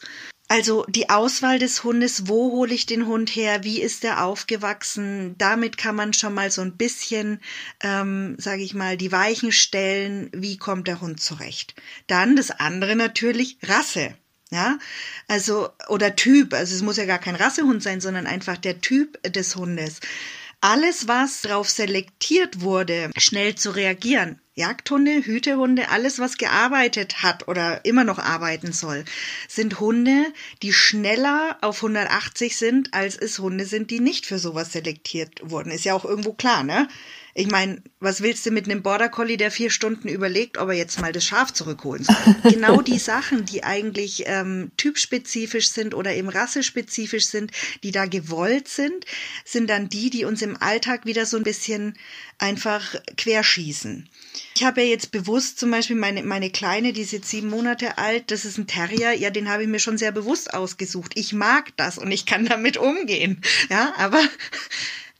Also 0.54 0.84
die 0.86 1.08
Auswahl 1.08 1.58
des 1.58 1.82
Hundes, 1.82 2.28
wo 2.28 2.52
hole 2.52 2.74
ich 2.74 2.84
den 2.84 3.06
Hund 3.06 3.30
her, 3.30 3.64
wie 3.64 3.80
ist 3.80 4.04
er 4.04 4.22
aufgewachsen, 4.22 5.34
damit 5.38 5.78
kann 5.78 5.96
man 5.96 6.12
schon 6.12 6.34
mal 6.34 6.50
so 6.50 6.60
ein 6.60 6.76
bisschen, 6.76 7.40
ähm, 7.80 8.36
sage 8.38 8.60
ich 8.62 8.74
mal, 8.74 8.98
die 8.98 9.12
Weichen 9.12 9.50
stellen, 9.50 10.28
wie 10.34 10.58
kommt 10.58 10.88
der 10.88 11.00
Hund 11.00 11.22
zurecht. 11.22 11.74
Dann 12.06 12.36
das 12.36 12.50
andere 12.50 12.96
natürlich 12.96 13.56
Rasse. 13.62 14.14
Ja, 14.50 14.78
also, 15.26 15.70
oder 15.88 16.16
Typ, 16.16 16.52
also 16.52 16.74
es 16.74 16.82
muss 16.82 16.98
ja 16.98 17.06
gar 17.06 17.18
kein 17.18 17.36
Rassehund 17.36 17.82
sein, 17.82 18.02
sondern 18.02 18.26
einfach 18.26 18.58
der 18.58 18.82
Typ 18.82 19.22
des 19.22 19.56
Hundes. 19.56 20.00
Alles, 20.64 21.08
was 21.08 21.42
darauf 21.42 21.68
selektiert 21.68 22.60
wurde, 22.60 23.10
schnell 23.16 23.56
zu 23.56 23.72
reagieren. 23.72 24.38
Jagdhunde, 24.54 25.26
Hütehunde, 25.26 25.88
alles, 25.88 26.20
was 26.20 26.36
gearbeitet 26.36 27.24
hat 27.24 27.48
oder 27.48 27.84
immer 27.84 28.04
noch 28.04 28.20
arbeiten 28.20 28.72
soll, 28.72 29.04
sind 29.48 29.80
Hunde, 29.80 30.24
die 30.62 30.72
schneller 30.72 31.58
auf 31.62 31.78
180 31.78 32.56
sind, 32.56 32.94
als 32.94 33.16
es 33.16 33.40
Hunde 33.40 33.64
sind, 33.64 33.90
die 33.90 33.98
nicht 33.98 34.24
für 34.24 34.38
sowas 34.38 34.70
selektiert 34.70 35.40
wurden. 35.42 35.72
Ist 35.72 35.84
ja 35.84 35.94
auch 35.94 36.04
irgendwo 36.04 36.32
klar, 36.32 36.62
ne? 36.62 36.86
Ich 37.34 37.50
meine, 37.50 37.82
was 37.98 38.20
willst 38.20 38.44
du 38.44 38.50
mit 38.50 38.66
einem 38.66 38.82
Border 38.82 39.08
Collie, 39.08 39.38
der 39.38 39.50
vier 39.50 39.70
Stunden 39.70 40.08
überlegt, 40.08 40.58
ob 40.58 40.68
er 40.68 40.74
jetzt 40.74 41.00
mal 41.00 41.12
das 41.12 41.24
Schaf 41.24 41.52
zurückholen 41.52 42.04
soll? 42.04 42.16
genau 42.52 42.82
die 42.82 42.98
Sachen, 42.98 43.46
die 43.46 43.64
eigentlich 43.64 44.24
ähm, 44.26 44.70
typspezifisch 44.76 45.68
sind 45.70 45.94
oder 45.94 46.14
eben 46.14 46.28
rassespezifisch 46.28 47.26
sind, 47.26 47.50
die 47.82 47.90
da 47.90 48.04
gewollt 48.04 48.68
sind, 48.68 49.06
sind 49.46 49.70
dann 49.70 49.88
die, 49.88 50.10
die 50.10 50.26
uns 50.26 50.42
im 50.42 50.60
Alltag 50.60 51.06
wieder 51.06 51.24
so 51.24 51.38
ein 51.38 51.42
bisschen 51.42 51.94
einfach 52.36 52.94
querschießen. 53.16 54.08
Ich 54.54 54.64
habe 54.64 54.82
ja 54.82 54.88
jetzt 54.88 55.10
bewusst 55.10 55.58
zum 55.58 55.70
Beispiel 55.70 55.96
meine, 55.96 56.22
meine 56.22 56.50
Kleine, 56.50 56.92
die 56.92 57.02
ist 57.02 57.12
jetzt 57.12 57.30
sieben 57.30 57.48
Monate 57.48 57.96
alt, 57.96 58.30
das 58.30 58.44
ist 58.44 58.58
ein 58.58 58.66
Terrier, 58.66 59.12
ja, 59.12 59.30
den 59.30 59.48
habe 59.48 59.62
ich 59.62 59.68
mir 59.68 59.78
schon 59.78 59.96
sehr 59.96 60.12
bewusst 60.12 60.52
ausgesucht. 60.52 61.12
Ich 61.14 61.32
mag 61.32 61.74
das 61.76 61.96
und 61.96 62.10
ich 62.10 62.26
kann 62.26 62.44
damit 62.44 62.76
umgehen. 62.76 63.40
Ja, 63.70 63.94
aber 63.96 64.20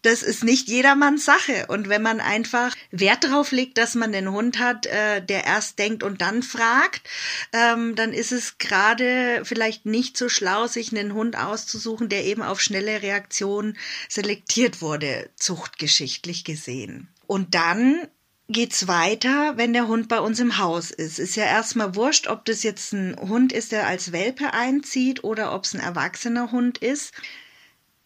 das 0.02 0.22
ist 0.22 0.44
nicht 0.44 0.68
jedermanns 0.68 1.24
Sache. 1.24 1.66
Und 1.68 1.88
wenn 1.88 2.02
man 2.02 2.20
einfach 2.20 2.74
Wert 2.90 3.24
darauf 3.24 3.52
legt, 3.52 3.78
dass 3.78 3.94
man 3.94 4.12
den 4.12 4.30
Hund 4.30 4.58
hat, 4.58 4.86
äh, 4.86 5.24
der 5.24 5.44
erst 5.44 5.78
denkt 5.78 6.02
und 6.02 6.20
dann 6.20 6.42
fragt, 6.42 7.08
ähm, 7.52 7.94
dann 7.94 8.12
ist 8.12 8.32
es 8.32 8.58
gerade 8.58 9.42
vielleicht 9.44 9.86
nicht 9.86 10.16
so 10.16 10.28
schlau, 10.28 10.66
sich 10.66 10.92
einen 10.92 11.14
Hund 11.14 11.38
auszusuchen, 11.38 12.08
der 12.08 12.24
eben 12.24 12.42
auf 12.42 12.60
schnelle 12.60 13.02
Reaktionen 13.02 13.78
selektiert 14.08 14.82
wurde, 14.82 15.30
zuchtgeschichtlich 15.36 16.44
gesehen. 16.44 17.08
Und 17.26 17.54
dann 17.54 18.08
geht's 18.48 18.88
weiter, 18.88 19.56
wenn 19.56 19.72
der 19.72 19.86
Hund 19.86 20.08
bei 20.08 20.18
uns 20.18 20.40
im 20.40 20.58
Haus 20.58 20.90
ist. 20.90 21.18
Ist 21.18 21.36
ja 21.36 21.44
erstmal 21.44 21.94
wurscht, 21.94 22.26
ob 22.26 22.44
das 22.44 22.64
jetzt 22.64 22.92
ein 22.92 23.16
Hund 23.18 23.52
ist, 23.52 23.72
der 23.72 23.86
als 23.86 24.12
Welpe 24.12 24.52
einzieht 24.52 25.24
oder 25.24 25.54
ob 25.54 25.64
es 25.64 25.74
ein 25.74 25.80
erwachsener 25.80 26.50
Hund 26.50 26.78
ist 26.78 27.12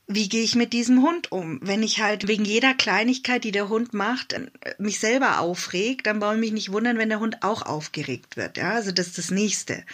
wie 0.08 0.28
gehe 0.28 0.44
ich 0.44 0.54
mit 0.54 0.72
diesem 0.72 1.02
Hund 1.02 1.32
um? 1.32 1.58
Wenn 1.62 1.82
ich 1.82 2.00
halt 2.00 2.28
wegen 2.28 2.44
jeder 2.44 2.74
Kleinigkeit, 2.74 3.42
die 3.42 3.50
der 3.50 3.68
Hund 3.68 3.92
macht, 3.92 4.34
äh, 4.34 4.46
mich 4.78 5.00
selber 5.00 5.40
aufregt, 5.40 6.06
dann 6.06 6.20
brauche 6.20 6.34
ich 6.34 6.40
mich 6.40 6.52
nicht 6.52 6.72
wundern, 6.72 6.98
wenn 6.98 7.08
der 7.08 7.20
Hund 7.20 7.42
auch 7.42 7.62
aufgeregt 7.62 8.36
wird. 8.36 8.56
Ja, 8.56 8.70
also 8.70 8.92
das 8.92 9.08
ist 9.08 9.18
das 9.18 9.30
Nächste. 9.30 9.84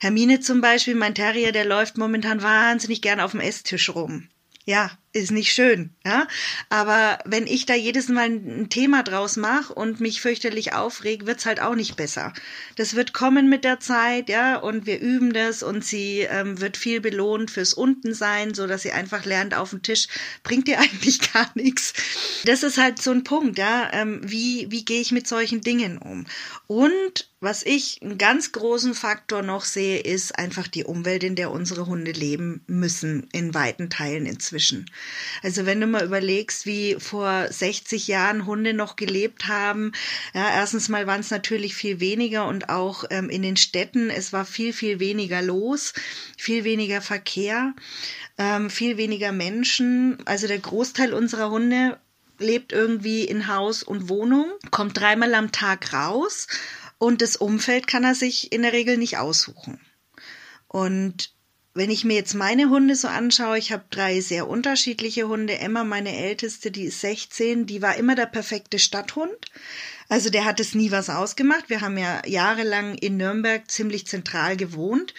Hermine 0.00 0.40
zum 0.40 0.60
Beispiel, 0.60 0.94
mein 0.94 1.14
Terrier, 1.14 1.50
der 1.52 1.64
läuft 1.64 1.98
momentan 1.98 2.42
wahnsinnig 2.42 3.02
gern 3.02 3.20
auf 3.20 3.32
dem 3.32 3.40
Esstisch 3.40 3.88
rum. 3.94 4.28
Ja, 4.64 4.90
ist 5.12 5.30
nicht 5.30 5.52
schön, 5.52 5.90
ja. 6.04 6.28
Aber 6.68 7.18
wenn 7.24 7.46
ich 7.46 7.64
da 7.64 7.74
jedes 7.74 8.08
Mal 8.08 8.26
ein 8.26 8.68
Thema 8.68 9.02
draus 9.02 9.36
mache 9.36 9.72
und 9.72 10.00
mich 10.00 10.20
fürchterlich 10.20 10.74
aufreg, 10.74 11.26
wird's 11.26 11.46
halt 11.46 11.60
auch 11.60 11.74
nicht 11.74 11.96
besser. 11.96 12.34
Das 12.76 12.94
wird 12.94 13.14
kommen 13.14 13.48
mit 13.48 13.64
der 13.64 13.80
Zeit, 13.80 14.28
ja, 14.28 14.56
und 14.56 14.86
wir 14.86 15.00
üben 15.00 15.32
das 15.32 15.62
und 15.62 15.84
sie 15.84 16.20
ähm, 16.20 16.60
wird 16.60 16.76
viel 16.76 17.00
belohnt 17.00 17.50
fürs 17.50 17.72
Untensein, 17.72 18.52
so 18.52 18.66
dass 18.66 18.82
sie 18.82 18.92
einfach 18.92 19.24
lernt, 19.24 19.54
auf 19.54 19.70
dem 19.70 19.82
Tisch 19.82 20.08
bringt 20.42 20.68
ihr 20.68 20.78
eigentlich 20.80 21.32
gar 21.32 21.50
nichts. 21.54 21.94
Das 22.44 22.62
ist 22.62 22.76
halt 22.76 23.00
so 23.00 23.10
ein 23.10 23.24
Punkt, 23.24 23.58
ja. 23.58 23.88
Ähm, 23.92 24.20
wie 24.22 24.66
wie 24.70 24.84
gehe 24.84 25.00
ich 25.00 25.12
mit 25.12 25.26
solchen 25.26 25.62
Dingen 25.62 25.98
um? 25.98 26.26
Und 26.66 27.28
was 27.40 27.62
ich 27.62 28.02
einen 28.02 28.18
ganz 28.18 28.50
großen 28.50 28.94
Faktor 28.94 29.42
noch 29.42 29.64
sehe, 29.64 30.00
ist 30.00 30.36
einfach 30.36 30.66
die 30.66 30.82
Umwelt, 30.84 31.22
in 31.22 31.36
der 31.36 31.52
unsere 31.52 31.86
Hunde 31.86 32.10
leben 32.10 32.62
müssen, 32.66 33.28
in 33.32 33.54
weiten 33.54 33.90
Teilen 33.90 34.26
inzwischen. 34.26 34.90
Also 35.42 35.66
wenn 35.66 35.80
du 35.80 35.86
mal 35.86 36.04
überlegst, 36.04 36.66
wie 36.66 36.96
vor 36.98 37.46
60 37.50 38.08
Jahren 38.08 38.46
Hunde 38.46 38.74
noch 38.74 38.96
gelebt 38.96 39.46
haben, 39.46 39.92
ja, 40.34 40.50
erstens 40.50 40.88
mal 40.88 41.06
waren 41.06 41.20
es 41.20 41.30
natürlich 41.30 41.74
viel 41.74 42.00
weniger 42.00 42.46
und 42.46 42.68
auch 42.68 43.04
ähm, 43.10 43.30
in 43.30 43.42
den 43.42 43.56
Städten, 43.56 44.10
es 44.10 44.32
war 44.32 44.44
viel, 44.44 44.72
viel 44.72 45.00
weniger 45.00 45.42
los, 45.42 45.92
viel 46.36 46.64
weniger 46.64 47.00
Verkehr, 47.00 47.74
ähm, 48.36 48.70
viel 48.70 48.96
weniger 48.96 49.32
Menschen. 49.32 50.18
Also 50.26 50.46
der 50.46 50.58
Großteil 50.58 51.14
unserer 51.14 51.50
Hunde 51.50 51.98
lebt 52.38 52.72
irgendwie 52.72 53.24
in 53.24 53.48
Haus 53.48 53.82
und 53.82 54.08
Wohnung, 54.08 54.46
kommt 54.70 54.98
dreimal 54.98 55.34
am 55.34 55.52
Tag 55.52 55.92
raus 55.92 56.46
und 56.98 57.22
das 57.22 57.36
Umfeld 57.36 57.86
kann 57.86 58.04
er 58.04 58.14
sich 58.14 58.52
in 58.52 58.62
der 58.62 58.72
Regel 58.72 58.96
nicht 58.96 59.18
aussuchen. 59.18 59.80
Und 60.66 61.32
wenn 61.78 61.90
ich 61.90 62.04
mir 62.04 62.14
jetzt 62.14 62.34
meine 62.34 62.70
Hunde 62.70 62.96
so 62.96 63.06
anschaue, 63.06 63.56
ich 63.56 63.70
habe 63.70 63.84
drei 63.90 64.20
sehr 64.20 64.48
unterschiedliche 64.48 65.28
Hunde. 65.28 65.58
Emma, 65.58 65.84
meine 65.84 66.16
älteste, 66.16 66.72
die 66.72 66.86
ist 66.86 67.00
16, 67.00 67.66
die 67.66 67.80
war 67.82 67.96
immer 67.96 68.16
der 68.16 68.26
perfekte 68.26 68.80
Stadthund. 68.80 69.46
Also 70.08 70.28
der 70.28 70.44
hat 70.44 70.58
es 70.58 70.74
nie 70.74 70.90
was 70.90 71.08
ausgemacht. 71.08 71.70
Wir 71.70 71.80
haben 71.80 71.96
ja 71.96 72.20
jahrelang 72.26 72.94
in 72.94 73.16
Nürnberg 73.16 73.70
ziemlich 73.70 74.08
zentral 74.08 74.56
gewohnt. 74.56 75.14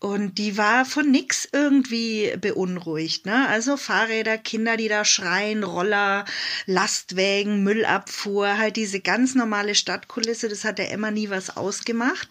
Und 0.00 0.38
die 0.38 0.56
war 0.56 0.84
von 0.84 1.08
nix 1.08 1.48
irgendwie 1.52 2.34
beunruhigt, 2.36 3.24
ne? 3.24 3.46
Also 3.46 3.76
Fahrräder, 3.76 4.36
Kinder, 4.36 4.76
die 4.76 4.88
da 4.88 5.04
schreien, 5.04 5.62
Roller, 5.62 6.24
Lastwägen, 6.66 7.62
Müllabfuhr, 7.62 8.58
halt 8.58 8.74
diese 8.74 8.98
ganz 8.98 9.36
normale 9.36 9.76
Stadtkulisse, 9.76 10.48
das 10.48 10.64
hat 10.64 10.78
der 10.78 10.90
Emma 10.90 11.12
nie 11.12 11.30
was 11.30 11.56
ausgemacht. 11.56 12.28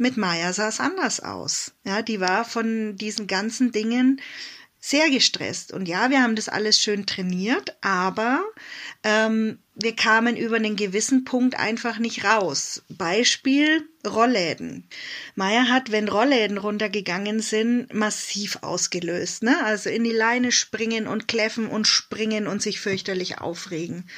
Mit 0.00 0.16
Maya 0.16 0.54
sah 0.54 0.68
es 0.68 0.80
anders 0.80 1.20
aus. 1.20 1.72
Ja, 1.84 2.00
die 2.00 2.20
war 2.20 2.46
von 2.46 2.96
diesen 2.96 3.26
ganzen 3.26 3.70
Dingen 3.70 4.18
sehr 4.78 5.10
gestresst. 5.10 5.74
Und 5.74 5.86
ja, 5.88 6.08
wir 6.08 6.22
haben 6.22 6.36
das 6.36 6.48
alles 6.48 6.80
schön 6.80 7.04
trainiert, 7.04 7.76
aber 7.82 8.42
ähm, 9.04 9.58
wir 9.74 9.94
kamen 9.94 10.38
über 10.38 10.56
einen 10.56 10.76
gewissen 10.76 11.24
Punkt 11.24 11.58
einfach 11.58 11.98
nicht 11.98 12.24
raus. 12.24 12.82
Beispiel 12.88 13.86
Rollläden. 14.06 14.88
Maya 15.34 15.68
hat, 15.68 15.92
wenn 15.92 16.08
Rollläden 16.08 16.56
runtergegangen 16.56 17.40
sind, 17.40 17.92
massiv 17.92 18.56
ausgelöst. 18.62 19.42
Ne? 19.42 19.62
Also 19.64 19.90
in 19.90 20.02
die 20.02 20.12
Leine 20.12 20.50
springen 20.50 21.08
und 21.08 21.28
kläffen 21.28 21.66
und 21.66 21.86
springen 21.86 22.46
und 22.46 22.62
sich 22.62 22.80
fürchterlich 22.80 23.38
aufregen. 23.38 24.08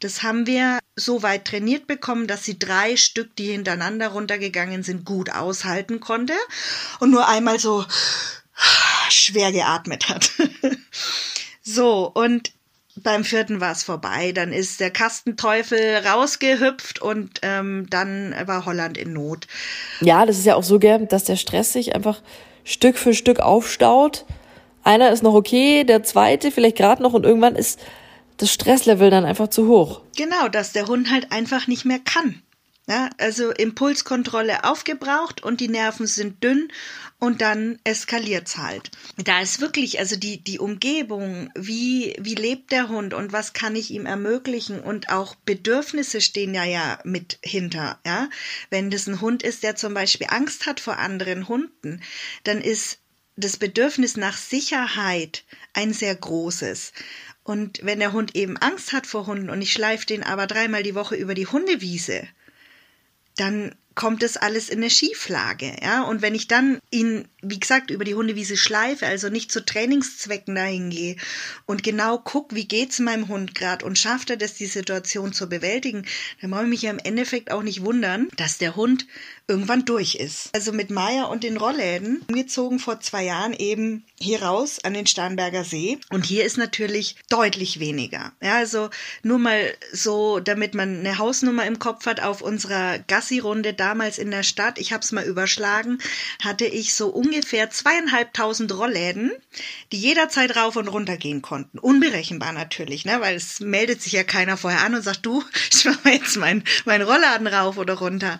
Das 0.00 0.24
haben 0.24 0.48
wir 0.48 0.80
so 0.98 1.22
weit 1.22 1.44
trainiert 1.46 1.86
bekommen, 1.86 2.26
dass 2.26 2.44
sie 2.44 2.58
drei 2.58 2.96
Stück, 2.96 3.34
die 3.36 3.52
hintereinander 3.52 4.08
runtergegangen 4.08 4.82
sind, 4.82 5.04
gut 5.04 5.30
aushalten 5.30 6.00
konnte 6.00 6.34
und 7.00 7.10
nur 7.10 7.28
einmal 7.28 7.58
so 7.58 7.84
schwer 9.08 9.52
geatmet 9.52 10.08
hat. 10.08 10.30
so, 11.62 12.10
und 12.12 12.52
beim 13.02 13.24
vierten 13.24 13.60
war 13.60 13.72
es 13.72 13.84
vorbei. 13.84 14.32
Dann 14.32 14.52
ist 14.52 14.80
der 14.80 14.90
Kastenteufel 14.90 15.98
rausgehüpft 16.06 17.00
und 17.00 17.38
ähm, 17.42 17.86
dann 17.90 18.34
war 18.46 18.66
Holland 18.66 18.98
in 18.98 19.12
Not. 19.12 19.46
Ja, 20.00 20.26
das 20.26 20.38
ist 20.38 20.46
ja 20.46 20.56
auch 20.56 20.64
so 20.64 20.78
gern, 20.78 21.08
dass 21.08 21.24
der 21.24 21.36
Stress 21.36 21.72
sich 21.72 21.94
einfach 21.94 22.22
Stück 22.64 22.98
für 22.98 23.14
Stück 23.14 23.40
aufstaut. 23.40 24.24
Einer 24.82 25.10
ist 25.10 25.22
noch 25.22 25.34
okay, 25.34 25.84
der 25.84 26.02
zweite 26.02 26.50
vielleicht 26.50 26.76
gerade 26.76 27.02
noch 27.02 27.12
und 27.12 27.24
irgendwann 27.24 27.56
ist 27.56 27.80
das 28.38 28.52
Stresslevel 28.52 29.10
dann 29.10 29.24
einfach 29.24 29.48
zu 29.48 29.68
hoch. 29.68 30.02
Genau, 30.16 30.48
dass 30.48 30.72
der 30.72 30.86
Hund 30.86 31.10
halt 31.10 31.30
einfach 31.32 31.66
nicht 31.66 31.84
mehr 31.84 31.98
kann. 31.98 32.42
Ja, 32.88 33.10
also 33.18 33.50
Impulskontrolle 33.50 34.64
aufgebraucht 34.64 35.42
und 35.42 35.60
die 35.60 35.68
Nerven 35.68 36.06
sind 36.06 36.42
dünn 36.42 36.72
und 37.18 37.42
dann 37.42 37.78
eskaliert's 37.84 38.56
halt. 38.56 38.90
Da 39.18 39.42
ist 39.42 39.60
wirklich, 39.60 39.98
also 39.98 40.16
die, 40.16 40.42
die 40.42 40.58
Umgebung, 40.58 41.50
wie, 41.54 42.16
wie 42.18 42.34
lebt 42.34 42.72
der 42.72 42.88
Hund 42.88 43.12
und 43.12 43.30
was 43.30 43.52
kann 43.52 43.76
ich 43.76 43.90
ihm 43.90 44.06
ermöglichen 44.06 44.80
und 44.80 45.10
auch 45.10 45.34
Bedürfnisse 45.34 46.22
stehen 46.22 46.54
ja 46.54 46.64
ja 46.64 46.98
mit 47.04 47.38
hinter, 47.42 48.00
ja. 48.06 48.30
Wenn 48.70 48.90
das 48.90 49.06
ein 49.06 49.20
Hund 49.20 49.42
ist, 49.42 49.64
der 49.64 49.76
zum 49.76 49.92
Beispiel 49.92 50.28
Angst 50.30 50.64
hat 50.64 50.80
vor 50.80 50.96
anderen 50.96 51.46
Hunden, 51.46 52.00
dann 52.44 52.62
ist 52.62 53.00
das 53.36 53.58
Bedürfnis 53.58 54.16
nach 54.16 54.38
Sicherheit 54.38 55.44
ein 55.74 55.92
sehr 55.92 56.14
großes. 56.14 56.92
Und 57.48 57.80
wenn 57.82 57.98
der 57.98 58.12
Hund 58.12 58.36
eben 58.36 58.58
Angst 58.58 58.92
hat 58.92 59.06
vor 59.06 59.26
Hunden 59.26 59.48
und 59.48 59.62
ich 59.62 59.72
schleife 59.72 60.04
den 60.04 60.22
aber 60.22 60.46
dreimal 60.46 60.82
die 60.82 60.94
Woche 60.94 61.16
über 61.16 61.32
die 61.32 61.46
Hundewiese, 61.46 62.28
dann 63.36 63.74
kommt 63.98 64.22
das 64.22 64.36
alles 64.36 64.68
in 64.68 64.78
eine 64.78 64.90
Schieflage, 64.90 65.74
ja. 65.82 66.04
Und 66.04 66.22
wenn 66.22 66.36
ich 66.36 66.46
dann 66.46 66.78
ihn, 66.92 67.26
wie 67.42 67.58
gesagt, 67.58 67.90
über 67.90 68.04
die 68.04 68.14
Hundewiese 68.14 68.56
schleife, 68.56 69.04
also 69.04 69.28
nicht 69.28 69.50
zu 69.50 69.64
Trainingszwecken 69.64 70.54
dahin 70.54 70.90
gehe 70.90 71.16
und 71.66 71.82
genau 71.82 72.18
guck, 72.22 72.54
wie 72.54 72.68
geht's 72.68 73.00
meinem 73.00 73.26
Hund 73.26 73.56
gerade 73.56 73.84
und 73.84 73.98
schafft 73.98 74.30
er 74.30 74.36
das, 74.36 74.54
die 74.54 74.66
Situation 74.66 75.32
zu 75.32 75.48
bewältigen, 75.48 76.06
dann 76.40 76.52
brauche 76.52 76.62
ich 76.62 76.68
mich 76.68 76.82
ja 76.82 76.92
im 76.92 77.00
Endeffekt 77.00 77.50
auch 77.50 77.64
nicht 77.64 77.84
wundern, 77.84 78.28
dass 78.36 78.58
der 78.58 78.76
Hund 78.76 79.04
irgendwann 79.48 79.84
durch 79.84 80.14
ist. 80.14 80.50
Also 80.54 80.72
mit 80.72 80.90
Maya 80.90 81.24
und 81.24 81.42
den 81.42 81.56
Rollläden 81.56 82.20
umgezogen 82.28 82.78
vor 82.78 83.00
zwei 83.00 83.24
Jahren 83.24 83.54
eben 83.54 84.04
hier 84.20 84.42
raus 84.42 84.78
an 84.84 84.94
den 84.94 85.06
Starnberger 85.06 85.64
See. 85.64 85.98
Und 86.10 86.26
hier 86.26 86.44
ist 86.44 86.58
natürlich 86.58 87.16
deutlich 87.30 87.80
weniger. 87.80 88.32
Ja, 88.42 88.56
also 88.56 88.90
nur 89.22 89.38
mal 89.38 89.74
so, 89.92 90.38
damit 90.38 90.74
man 90.74 91.00
eine 91.00 91.18
Hausnummer 91.18 91.66
im 91.66 91.78
Kopf 91.78 92.06
hat, 92.06 92.20
auf 92.20 92.42
unserer 92.42 92.98
Gassi-Runde 92.98 93.72
damals 93.88 94.18
in 94.18 94.30
der 94.30 94.42
Stadt, 94.42 94.78
ich 94.78 94.92
habe 94.92 95.02
es 95.02 95.12
mal 95.12 95.24
überschlagen, 95.24 95.98
hatte 96.44 96.66
ich 96.66 96.92
so 96.92 97.08
ungefähr 97.08 97.70
zweieinhalbtausend 97.70 98.70
Rollläden, 98.76 99.32
die 99.92 99.98
jederzeit 99.98 100.56
rauf 100.56 100.76
und 100.76 100.88
runter 100.88 101.16
gehen 101.16 101.40
konnten. 101.40 101.78
Unberechenbar 101.78 102.52
natürlich, 102.52 103.06
ne? 103.06 103.22
weil 103.22 103.34
es 103.34 103.60
meldet 103.60 104.02
sich 104.02 104.12
ja 104.12 104.24
keiner 104.24 104.58
vorher 104.58 104.82
an 104.82 104.94
und 104.94 105.02
sagt, 105.02 105.24
du, 105.24 105.42
ich 105.72 105.86
mache 105.86 106.10
jetzt 106.10 106.36
meinen 106.36 106.64
mein 106.84 107.00
Rollladen 107.00 107.46
rauf 107.46 107.78
oder 107.78 107.94
runter 107.94 108.38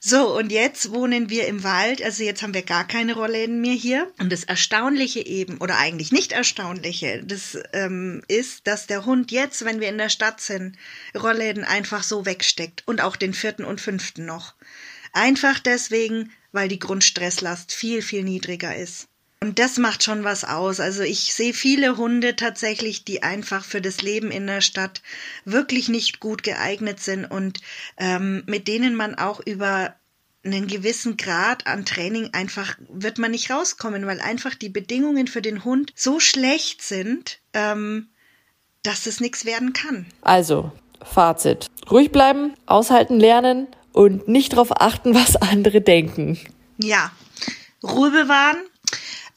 So, 0.00 0.36
und 0.36 0.52
jetzt 0.52 0.92
wohnen 0.92 1.28
wir 1.28 1.48
im 1.48 1.64
Wald, 1.64 2.00
also 2.02 2.22
jetzt 2.22 2.42
haben 2.42 2.54
wir 2.54 2.62
gar 2.62 2.86
keine 2.86 3.14
Rollläden 3.14 3.60
mehr 3.60 3.74
hier. 3.74 4.12
Und 4.20 4.30
das 4.30 4.44
Erstaunliche 4.44 5.26
eben, 5.26 5.58
oder 5.58 5.78
eigentlich 5.78 6.12
nicht 6.12 6.30
Erstaunliche, 6.30 7.24
das 7.24 7.58
ähm, 7.72 8.22
ist, 8.28 8.68
dass 8.68 8.86
der 8.86 9.04
Hund 9.06 9.32
jetzt, 9.32 9.64
wenn 9.64 9.80
wir 9.80 9.88
in 9.88 9.98
der 9.98 10.08
Stadt 10.08 10.40
sind, 10.40 10.76
Rollläden 11.16 11.64
einfach 11.64 12.04
so 12.04 12.26
wegsteckt 12.26 12.84
und 12.86 13.00
auch 13.00 13.16
den 13.16 13.34
vierten 13.34 13.64
und 13.64 13.80
fünften 13.80 14.24
noch. 14.24 14.54
Einfach 15.12 15.58
deswegen, 15.58 16.30
weil 16.52 16.68
die 16.68 16.78
Grundstresslast 16.78 17.72
viel, 17.72 18.00
viel 18.00 18.22
niedriger 18.22 18.76
ist. 18.76 19.07
Und 19.40 19.58
das 19.60 19.78
macht 19.78 20.02
schon 20.02 20.24
was 20.24 20.44
aus. 20.44 20.80
Also 20.80 21.02
ich 21.02 21.32
sehe 21.32 21.54
viele 21.54 21.96
Hunde 21.96 22.34
tatsächlich, 22.34 23.04
die 23.04 23.22
einfach 23.22 23.64
für 23.64 23.80
das 23.80 24.02
Leben 24.02 24.30
in 24.30 24.46
der 24.46 24.60
Stadt 24.60 25.00
wirklich 25.44 25.88
nicht 25.88 26.18
gut 26.18 26.42
geeignet 26.42 27.00
sind 27.00 27.24
und 27.24 27.60
ähm, 27.98 28.42
mit 28.46 28.66
denen 28.66 28.96
man 28.96 29.14
auch 29.14 29.40
über 29.44 29.94
einen 30.44 30.66
gewissen 30.66 31.16
Grad 31.16 31.66
an 31.66 31.84
Training 31.84 32.30
einfach 32.32 32.76
wird 32.88 33.18
man 33.18 33.30
nicht 33.30 33.50
rauskommen, 33.50 34.06
weil 34.06 34.20
einfach 34.20 34.54
die 34.54 34.68
Bedingungen 34.68 35.26
für 35.26 35.42
den 35.42 35.64
Hund 35.64 35.92
so 35.94 36.20
schlecht 36.20 36.82
sind, 36.82 37.40
ähm, 37.52 38.08
dass 38.82 39.06
es 39.06 39.20
nichts 39.20 39.44
werden 39.44 39.72
kann. 39.72 40.06
Also, 40.22 40.72
Fazit. 41.02 41.66
Ruhig 41.90 42.12
bleiben, 42.12 42.54
aushalten 42.66 43.20
lernen 43.20 43.66
und 43.92 44.28
nicht 44.28 44.52
darauf 44.52 44.80
achten, 44.80 45.14
was 45.14 45.36
andere 45.36 45.80
denken. 45.80 46.38
Ja, 46.78 47.12
Ruhe 47.82 48.10
bewahren, 48.10 48.58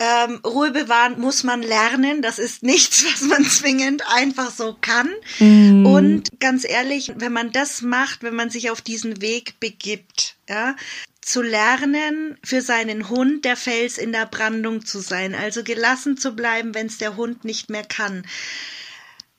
ähm, 0.01 0.39
Ruhe 0.43 0.71
bewahren 0.71 1.19
muss 1.19 1.43
man 1.43 1.61
lernen. 1.61 2.23
Das 2.23 2.39
ist 2.39 2.63
nichts, 2.63 3.05
was 3.13 3.21
man 3.21 3.45
zwingend 3.45 4.03
einfach 4.07 4.51
so 4.51 4.75
kann. 4.81 5.09
Mm. 5.39 5.85
Und 5.85 6.29
ganz 6.39 6.67
ehrlich, 6.67 7.13
wenn 7.17 7.31
man 7.31 7.51
das 7.51 7.83
macht, 7.83 8.23
wenn 8.23 8.35
man 8.35 8.49
sich 8.49 8.71
auf 8.71 8.81
diesen 8.81 9.21
Weg 9.21 9.59
begibt, 9.59 10.37
ja, 10.49 10.75
zu 11.21 11.43
lernen, 11.43 12.39
für 12.43 12.61
seinen 12.61 13.09
Hund 13.09 13.45
der 13.45 13.55
Fels 13.55 13.99
in 13.99 14.11
der 14.11 14.25
Brandung 14.25 14.83
zu 14.83 14.99
sein, 14.99 15.35
also 15.35 15.63
gelassen 15.63 16.17
zu 16.17 16.35
bleiben, 16.35 16.73
wenn 16.73 16.87
es 16.87 16.97
der 16.97 17.15
Hund 17.15 17.45
nicht 17.45 17.69
mehr 17.69 17.83
kann 17.83 18.23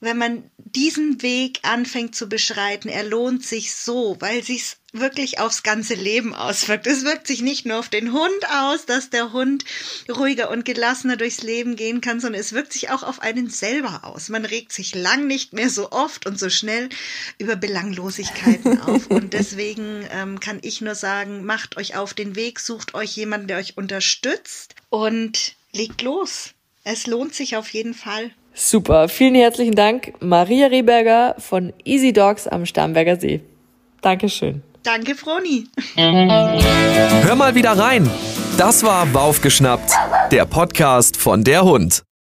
wenn 0.03 0.18
man 0.18 0.51
diesen 0.59 1.22
Weg 1.22 1.61
anfängt 1.62 2.16
zu 2.16 2.29
beschreiten, 2.29 2.88
er 2.88 3.05
lohnt 3.05 3.44
sich 3.44 3.72
so, 3.72 4.16
weil 4.18 4.42
sich's 4.42 4.79
wirklich 4.93 5.41
aufs 5.41 5.63
ganze 5.63 5.95
Leben 5.95 6.35
auswirkt. 6.35 6.87
Es 6.87 7.05
wirkt 7.05 7.27
sich 7.27 7.41
nicht 7.41 7.65
nur 7.65 7.79
auf 7.79 7.89
den 7.89 8.13
Hund 8.13 8.51
aus, 8.63 8.85
dass 8.85 9.11
der 9.11 9.33
Hund 9.33 9.65
ruhiger 10.09 10.51
und 10.51 10.65
gelassener 10.65 11.17
durchs 11.17 11.43
Leben 11.43 11.77
gehen 11.77 12.01
kann, 12.01 12.21
sondern 12.21 12.41
es 12.41 12.53
wirkt 12.53 12.73
sich 12.73 12.91
auch 12.91 13.03
auf 13.03 13.21
einen 13.21 13.49
selber 13.49 14.01
aus. 14.05 14.29
Man 14.29 14.45
regt 14.45 14.73
sich 14.73 14.95
lang 14.95 15.27
nicht 15.27 15.55
mehr 15.55 15.71
so 15.71 15.91
oft 15.91 16.27
und 16.27 16.39
so 16.39 16.51
schnell 16.51 16.91
über 17.39 17.57
Belanglosigkeiten 17.57 18.81
auf. 18.87 19.07
Und 19.07 19.33
deswegen 19.33 20.07
ähm, 20.13 20.41
kann 20.41 20.59
ich 20.63 20.83
nur 20.83 20.95
sagen, 20.95 21.45
macht 21.45 21.79
euch 21.79 21.97
auf 21.97 22.13
den 22.13 22.37
Weg, 22.37 22.61
sucht 22.61 22.95
euch 22.95 23.17
jemanden, 23.17 23.49
der 23.49 23.57
euch 23.57 23.79
unterstützt 23.79 24.75
und 24.91 25.55
legt 25.73 26.03
los. 26.03 26.51
Es 26.85 27.07
lohnt 27.07 27.35
sich 27.35 27.57
auf 27.57 27.71
jeden 27.71 27.95
Fall. 27.95 28.31
Super, 28.55 29.09
vielen 29.09 29.35
herzlichen 29.35 29.75
Dank, 29.75 30.13
Maria 30.21 30.67
Rehberger 30.67 31.37
von 31.39 31.73
Easy 31.85 32.13
Dogs 32.13 32.47
am 32.47 32.67
Starnberger 32.67 33.19
See. 33.19 33.41
Dankeschön. 34.03 34.63
Danke, 34.83 35.14
Froni. 35.14 35.66
Hör 35.97 37.37
mal 37.37 37.55
wieder 37.55 37.79
rein. 37.79 38.11
Das 38.59 38.83
war 38.83 39.07
Baufgeschnappt, 39.07 39.92
der 40.31 40.45
Podcast 40.45 41.16
von 41.16 41.45
der 41.45 41.64
Hund. 41.64 42.03